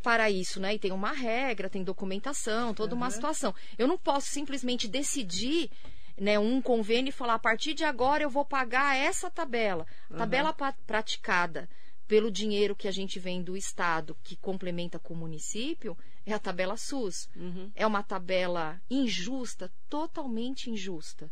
[0.00, 0.74] para isso, né?
[0.74, 3.12] E tem uma regra, tem documentação, toda uma Aham.
[3.12, 3.54] situação.
[3.76, 5.68] Eu não posso simplesmente decidir,
[6.16, 9.84] né, um convênio e falar a partir de agora eu vou pagar essa tabela.
[10.16, 10.54] Tabela
[10.86, 11.68] praticada
[12.08, 16.38] pelo dinheiro que a gente vem do estado que complementa com o município é a
[16.38, 17.28] tabela SUS.
[17.36, 17.70] Uhum.
[17.76, 21.30] É uma tabela injusta, totalmente injusta.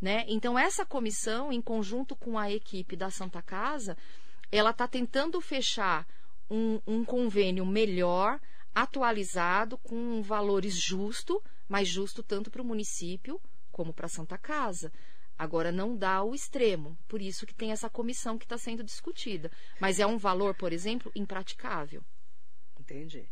[0.00, 0.24] Né?
[0.28, 3.96] Então, essa comissão, em conjunto com a equipe da Santa Casa,
[4.50, 6.06] ela está tentando fechar
[6.50, 8.40] um, um convênio melhor,
[8.74, 13.40] atualizado, com valores justo, mas justo tanto para o município
[13.70, 14.92] como para a Santa Casa.
[15.38, 19.50] Agora não dá o extremo, por isso que tem essa comissão que está sendo discutida.
[19.80, 22.02] Mas é um valor, por exemplo, impraticável.
[22.80, 23.28] Entendi.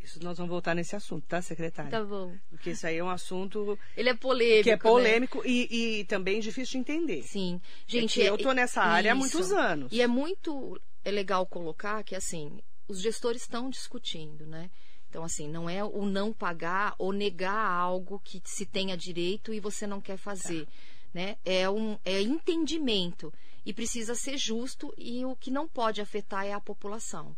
[0.00, 1.90] Isso nós vamos voltar nesse assunto, tá, secretária?
[1.90, 2.34] Tá bom.
[2.50, 4.64] Porque isso aí é um assunto Ele é polêmico.
[4.64, 4.78] que é né?
[4.78, 7.22] polêmico e, e também difícil de entender.
[7.22, 7.60] Sim.
[7.86, 9.20] É Gente, que eu tô nessa área há isso.
[9.20, 9.92] muitos anos.
[9.92, 14.70] E é muito é legal colocar que, assim, os gestores estão discutindo, né?
[15.08, 19.60] Então, assim, não é o não pagar ou negar algo que se tenha direito e
[19.60, 20.66] você não quer fazer,
[21.12, 21.36] né?
[21.44, 23.32] É um é entendimento
[23.64, 27.36] e precisa ser justo e o que não pode afetar é a população.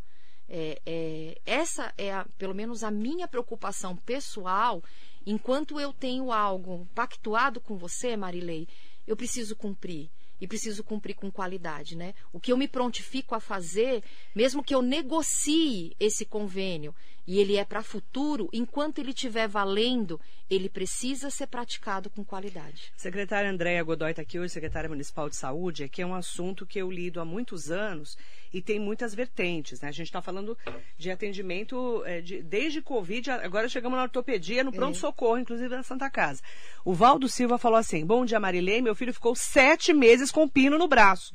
[0.48, 4.82] É, é, essa é, a- pelo menos, a minha preocupação pessoal.
[5.26, 8.68] Enquanto eu tenho algo pactuado com você, Marilei,
[9.06, 10.10] eu preciso cumprir.
[10.40, 12.12] E preciso cumprir com qualidade, né?
[12.32, 14.02] O que eu me prontifico a fazer,
[14.34, 16.94] mesmo que eu negocie esse convênio
[17.26, 20.20] e ele é para futuro, enquanto ele estiver valendo,
[20.50, 22.92] ele precisa ser praticado com qualidade.
[22.96, 26.78] Secretária Andréia Godoy está aqui hoje, secretária municipal de saúde, que é um assunto que
[26.78, 28.18] eu lido há muitos anos
[28.52, 29.80] e tem muitas vertentes.
[29.80, 29.88] Né?
[29.88, 30.56] A gente está falando
[30.98, 36.10] de atendimento eh, de- desde Covid, agora chegamos na ortopedia, no pronto-socorro, inclusive na Santa
[36.10, 36.42] Casa.
[36.84, 40.76] O Valdo Silva falou assim: Bom dia, Marilei, meu filho ficou sete meses com pino
[40.78, 41.34] no braço.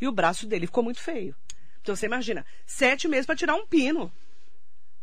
[0.00, 1.36] E o braço dele ficou muito feio.
[1.82, 4.10] Então você imagina, sete meses para tirar um pino.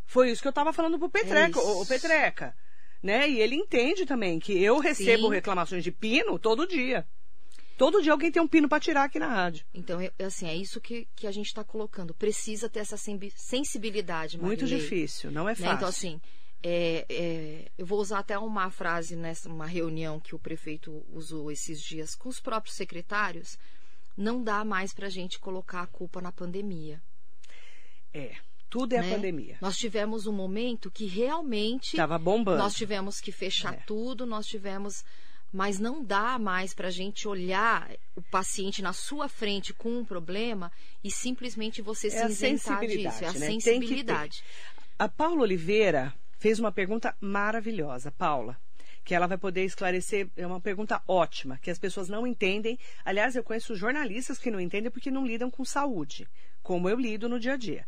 [0.07, 1.81] Foi isso que eu estava falando pro Petreca, isso.
[1.81, 2.55] o Petreca.
[3.03, 3.29] Né?
[3.29, 5.33] E ele entende também que eu recebo Sim.
[5.33, 7.05] reclamações de pino todo dia.
[7.77, 9.63] Todo dia alguém tem um pino para tirar aqui na rádio.
[9.71, 12.13] Então, é, assim, é isso que, que a gente está colocando.
[12.13, 14.79] Precisa ter essa sensibilidade, Muito Marilei.
[14.79, 15.55] difícil, não é né?
[15.55, 15.75] fácil.
[15.75, 16.21] Então, assim,
[16.63, 21.51] é, é, eu vou usar até uma frase nessa uma reunião que o prefeito usou
[21.51, 23.59] esses dias com os próprios secretários.
[24.15, 26.99] Não dá mais para a gente colocar a culpa na pandemia.
[28.11, 28.35] É,
[28.69, 29.07] tudo é né?
[29.11, 29.57] a pandemia.
[29.61, 32.57] Nós tivemos um momento que realmente Tava bombando.
[32.59, 33.77] nós tivemos que fechar É.
[33.85, 35.03] tudo, nós tivemos.
[35.53, 40.03] Mas não dá mais para a gente olhar o paciente na sua frente com um
[40.03, 40.69] problema
[41.01, 43.23] e simplesmente você se É a isentar disso.
[43.23, 43.47] É a sensibilidade, né?
[43.47, 44.43] Sensibilidade.
[44.99, 48.59] A Paula Oliveira fez uma pergunta maravilhosa, Paula,
[49.05, 50.27] que ela vai poder esclarecer.
[50.35, 52.77] É uma pergunta ótima, que as pessoas não entendem.
[53.05, 56.27] Aliás, eu conheço jornalistas que não entendem porque não lidam com saúde,
[56.61, 57.85] como eu lido no dia a dia.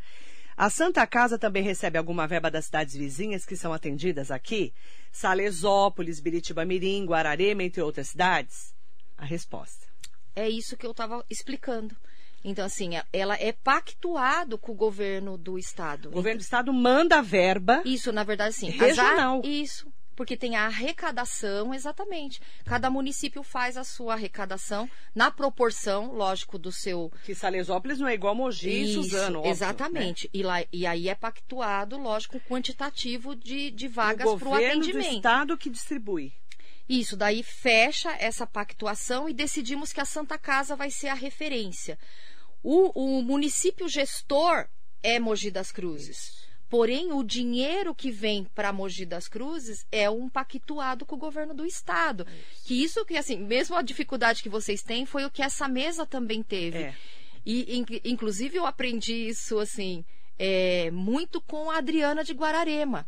[0.59, 4.73] A Santa Casa também recebe alguma verba das cidades vizinhas que são atendidas aqui?
[5.09, 8.75] Salesópolis, Biritiba Mirim, Guararema, entre outras cidades?
[9.17, 9.87] A resposta.
[10.35, 11.95] É isso que eu estava explicando.
[12.43, 16.09] Então, assim, ela é pactuado com o governo do estado.
[16.09, 17.81] O governo do estado manda a verba.
[17.85, 18.69] Isso, na verdade, sim.
[18.69, 19.41] Regional.
[19.45, 19.89] Isso.
[20.19, 22.41] Porque tem a arrecadação, exatamente.
[22.65, 27.09] Cada município faz a sua arrecadação na proporção, lógico, do seu.
[27.23, 29.39] Que Salesópolis não é igual Mogi e Suzano.
[29.39, 30.25] Óbvio, exatamente.
[30.25, 30.31] Né?
[30.33, 35.09] E, lá, e aí é pactuado, lógico, o quantitativo de, de vagas para o atendimento.
[35.09, 36.33] O Estado que distribui.
[36.89, 41.97] Isso, daí fecha essa pactuação e decidimos que a Santa Casa vai ser a referência.
[42.61, 44.67] O, o município gestor
[45.01, 46.48] é Mogi das Cruzes.
[46.69, 51.53] Porém, o dinheiro que vem para Mogi das Cruzes é um pactuado com o governo
[51.53, 52.27] do estado.
[52.27, 52.67] Isso.
[52.67, 56.05] Que isso que, assim, mesmo a dificuldade que vocês têm, foi o que essa mesa
[56.05, 56.77] também teve.
[56.77, 56.95] É.
[57.45, 60.05] E, in, inclusive, eu aprendi isso, assim,
[60.37, 63.07] é, muito com a Adriana de Guararema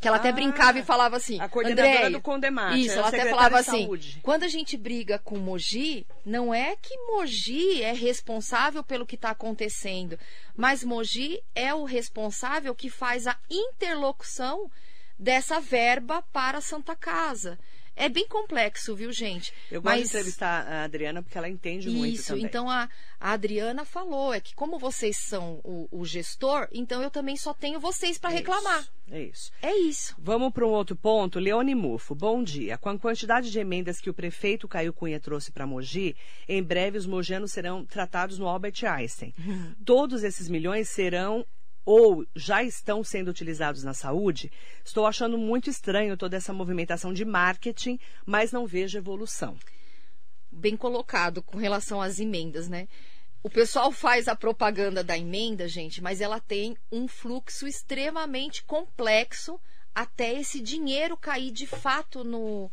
[0.00, 1.40] que ela até ah, brincava e falava assim.
[1.40, 2.80] A coordenadora André, do Condemate.
[2.80, 3.88] Isso, ela até falava assim.
[4.22, 9.30] Quando a gente briga com Mogi, não é que Mogi é responsável pelo que está
[9.30, 10.18] acontecendo,
[10.56, 14.70] mas Mogi é o responsável que faz a interlocução
[15.18, 17.58] dessa verba para a Santa Casa.
[17.98, 19.52] É bem complexo, viu, gente?
[19.68, 20.02] Eu gosto Mas...
[20.02, 22.44] de entrevistar a Adriana porque ela entende Isso, muito também.
[22.44, 22.88] então a,
[23.18, 27.52] a, Adriana falou, é que como vocês são o, o gestor, então eu também só
[27.52, 28.80] tenho vocês para é reclamar.
[28.80, 29.52] Isso, é isso.
[29.62, 30.16] É isso.
[30.16, 31.40] Vamos para um outro ponto.
[31.40, 32.78] Leone Mufo, bom dia.
[32.78, 36.14] Com a quantidade de emendas que o prefeito Caio Cunha trouxe para Mogi,
[36.48, 39.34] em breve os mogianos serão tratados no Albert Einstein.
[39.84, 41.44] Todos esses milhões serão
[41.88, 44.52] ou já estão sendo utilizados na saúde,
[44.84, 49.56] estou achando muito estranho toda essa movimentação de marketing, mas não vejo evolução.
[50.52, 52.88] Bem colocado com relação às emendas, né?
[53.42, 59.58] O pessoal faz a propaganda da emenda, gente, mas ela tem um fluxo extremamente complexo
[59.94, 62.70] até esse dinheiro cair de fato no,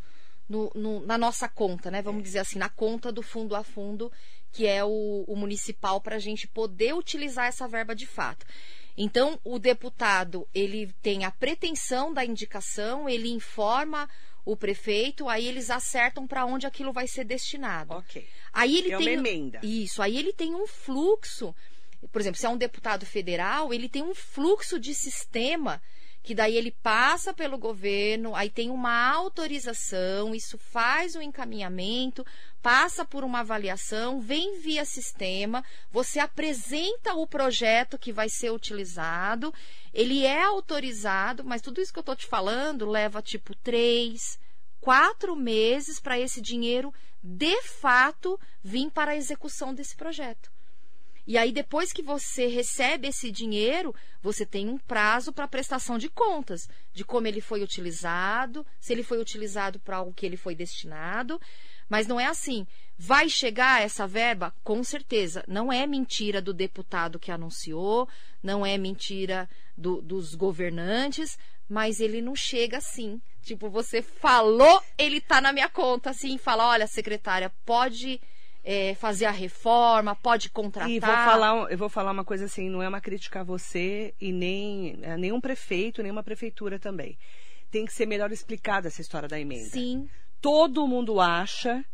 [0.49, 2.01] no, no, na nossa conta, né?
[2.01, 4.11] Vamos dizer assim, na conta do fundo a fundo,
[4.51, 8.45] que é o, o municipal, para a gente poder utilizar essa verba de fato.
[8.97, 14.09] Então, o deputado, ele tem a pretensão da indicação, ele informa
[14.45, 17.93] o prefeito, aí eles acertam para onde aquilo vai ser destinado.
[17.93, 18.25] Ok.
[18.53, 19.59] Aí ele é tem uma emenda.
[19.63, 21.53] Isso, aí ele tem um fluxo.
[22.11, 25.81] Por exemplo, se é um deputado federal, ele tem um fluxo de sistema
[26.25, 32.25] que daí ele passa pelo governo, aí tem uma autorização, isso faz o um encaminhamento,
[32.63, 39.53] passa por uma avaliação, vem via sistema, você apresenta o projeto que vai ser utilizado,
[39.93, 44.39] ele é autorizado, mas tudo isso que eu estou te falando leva tipo três,
[44.81, 50.54] quatro meses para esse dinheiro de fato vir para a execução desse projeto.
[51.27, 56.07] E aí, depois que você recebe esse dinheiro, você tem um prazo para prestação de
[56.07, 60.53] contas, de como ele foi utilizado, se ele foi utilizado para algo que ele foi
[60.53, 61.41] destinado.
[61.89, 62.65] Mas não é assim.
[62.97, 64.53] Vai chegar essa verba?
[64.63, 65.43] Com certeza.
[65.47, 68.07] Não é mentira do deputado que anunciou,
[68.41, 73.19] não é mentira do, dos governantes, mas ele não chega assim.
[73.41, 78.21] Tipo, você falou, ele está na minha conta, assim, fala: olha, secretária, pode
[78.65, 80.89] é, fazer a reforma, pode contratar.
[80.89, 84.15] E vou falar, eu vou falar uma coisa assim, não é uma crítica a você
[84.19, 87.15] e nem a nenhum prefeito, nenhuma prefeitura também.
[87.69, 89.69] Tem que ser melhor explicada essa história da emenda.
[89.69, 90.09] Sim.
[90.41, 91.85] Todo mundo acha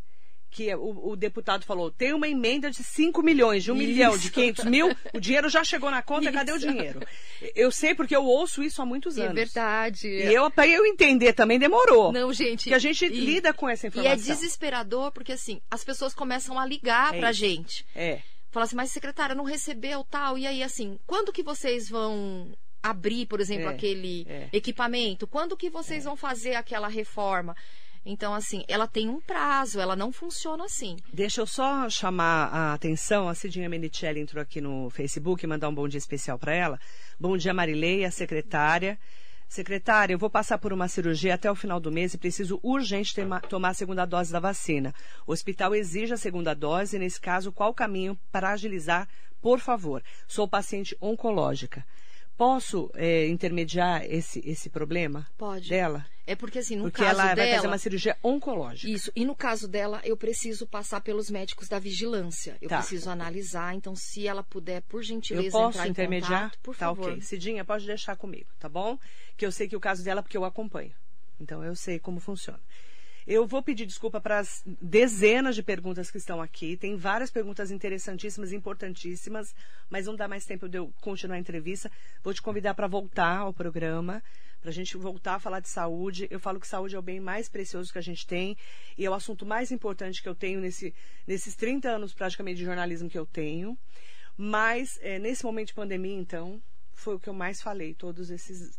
[0.52, 4.18] que o, o, deputado falou, tem uma emenda de 5 milhões, de 1 um milhão,
[4.18, 6.32] de 500 mil, o dinheiro já chegou na conta, isso.
[6.32, 7.00] cadê o dinheiro?
[7.54, 9.32] Eu sei porque eu ouço isso há muitos é anos.
[9.32, 10.08] É verdade.
[10.08, 12.12] E eu, para eu entender também demorou.
[12.12, 12.68] Não, gente.
[12.68, 14.16] Que a gente e, lida com essa informação.
[14.16, 17.40] E é desesperador porque, assim, as pessoas começam a ligar é pra isso.
[17.40, 17.86] gente.
[17.94, 18.20] É.
[18.50, 23.24] Fala assim, mas secretária, não recebeu tal, e aí, assim, quando que vocês vão abrir,
[23.24, 24.48] por exemplo, é, aquele é.
[24.52, 25.26] equipamento?
[25.26, 26.06] Quando que vocês é.
[26.06, 27.56] vão fazer aquela reforma?
[28.04, 30.96] Então, assim, ela tem um prazo, ela não funciona assim.
[31.12, 35.74] Deixa eu só chamar a atenção, a Cidinha Menicelli entrou aqui no Facebook, mandar um
[35.74, 36.80] bom dia especial para ela.
[37.18, 38.98] Bom dia, Marilei, a secretária.
[39.48, 43.14] Secretária, eu vou passar por uma cirurgia até o final do mês e preciso urgente
[43.48, 44.94] tomar a segunda dose da vacina.
[45.26, 49.06] O hospital exige a segunda dose e, nesse caso, qual o caminho para agilizar?
[49.42, 51.84] Por favor, sou paciente oncológica.
[52.36, 55.68] Posso é, intermediar esse, esse problema Pode.
[55.68, 56.06] dela?
[56.26, 58.92] É porque assim, no porque caso ela dela, vai fazer uma cirurgia oncológica.
[58.92, 59.10] Isso.
[59.14, 62.56] E no caso dela, eu preciso passar pelos médicos da vigilância.
[62.60, 62.78] Eu tá.
[62.78, 63.74] preciso analisar.
[63.74, 66.44] Então, se ela puder, por gentileza, eu posso entrar intermediar?
[66.44, 67.10] contato, por tá, favor.
[67.10, 67.20] ok.
[67.20, 68.98] Cidinha, pode deixar comigo, tá bom?
[69.36, 70.94] Que eu sei que o caso dela, porque eu acompanho.
[71.40, 72.60] Então, eu sei como funciona.
[73.26, 76.76] Eu vou pedir desculpa para as dezenas de perguntas que estão aqui.
[76.76, 79.54] Tem várias perguntas interessantíssimas, importantíssimas,
[79.88, 81.90] mas não dá mais tempo de eu continuar a entrevista.
[82.22, 84.22] Vou te convidar para voltar ao programa,
[84.60, 86.26] para a gente voltar a falar de saúde.
[86.30, 88.56] Eu falo que saúde é o bem mais precioso que a gente tem
[88.98, 90.92] e é o assunto mais importante que eu tenho nesse,
[91.24, 93.78] nesses 30 anos praticamente de jornalismo que eu tenho.
[94.36, 96.60] Mas é, nesse momento de pandemia, então,
[96.92, 98.76] foi o que eu mais falei, todos esses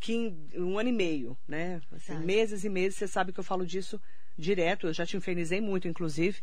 [0.00, 1.80] que um ano e meio, né?
[1.92, 4.00] Assim, meses e meses, você sabe que eu falo disso
[4.36, 6.40] direto, eu já te infernizei muito, inclusive,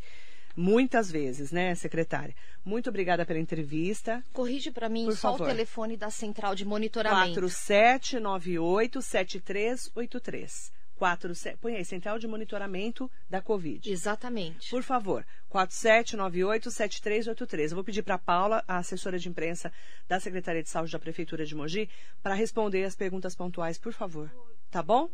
[0.56, 2.36] muitas vezes, né, secretária?
[2.64, 4.24] Muito obrigada pela entrevista.
[4.34, 5.46] Corrige para mim Por só favor.
[5.46, 7.40] o telefone da central de monitoramento.
[7.40, 9.00] 4798
[11.00, 11.00] 7383.
[11.00, 13.90] 47, põe aí, Central de Monitoramento da Covid.
[13.90, 14.70] Exatamente.
[14.70, 17.70] Por favor, 4798-7383.
[17.70, 19.72] Eu vou pedir para a Paula, a assessora de imprensa
[20.08, 21.90] da Secretaria de Saúde da Prefeitura de Mogi,
[22.22, 24.30] para responder as perguntas pontuais, por favor.
[24.70, 25.10] Tá bom?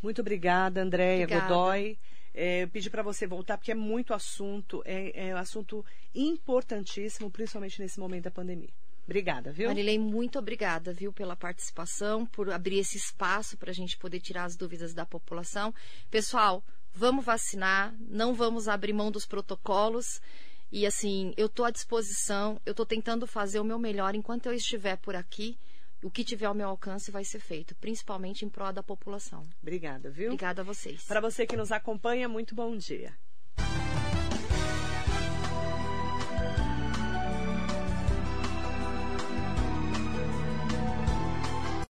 [0.00, 1.98] Muito obrigada, Andréia Godoy.
[2.32, 7.30] É, eu pedi para você voltar, porque é muito assunto, é, é um assunto importantíssimo,
[7.30, 8.70] principalmente nesse momento da pandemia.
[9.04, 9.68] Obrigada, viu?
[9.68, 14.44] Marilei, muito obrigada, viu, pela participação, por abrir esse espaço para a gente poder tirar
[14.44, 15.74] as dúvidas da população.
[16.10, 20.20] Pessoal, vamos vacinar, não vamos abrir mão dos protocolos.
[20.72, 24.52] E assim, eu estou à disposição, eu estou tentando fazer o meu melhor enquanto eu
[24.52, 25.58] estiver por aqui.
[26.02, 29.46] O que tiver ao meu alcance vai ser feito, principalmente em prol da população.
[29.62, 30.32] Obrigada, viu?
[30.32, 31.04] Obrigada a vocês.
[31.04, 33.16] Para você que nos acompanha, muito bom dia.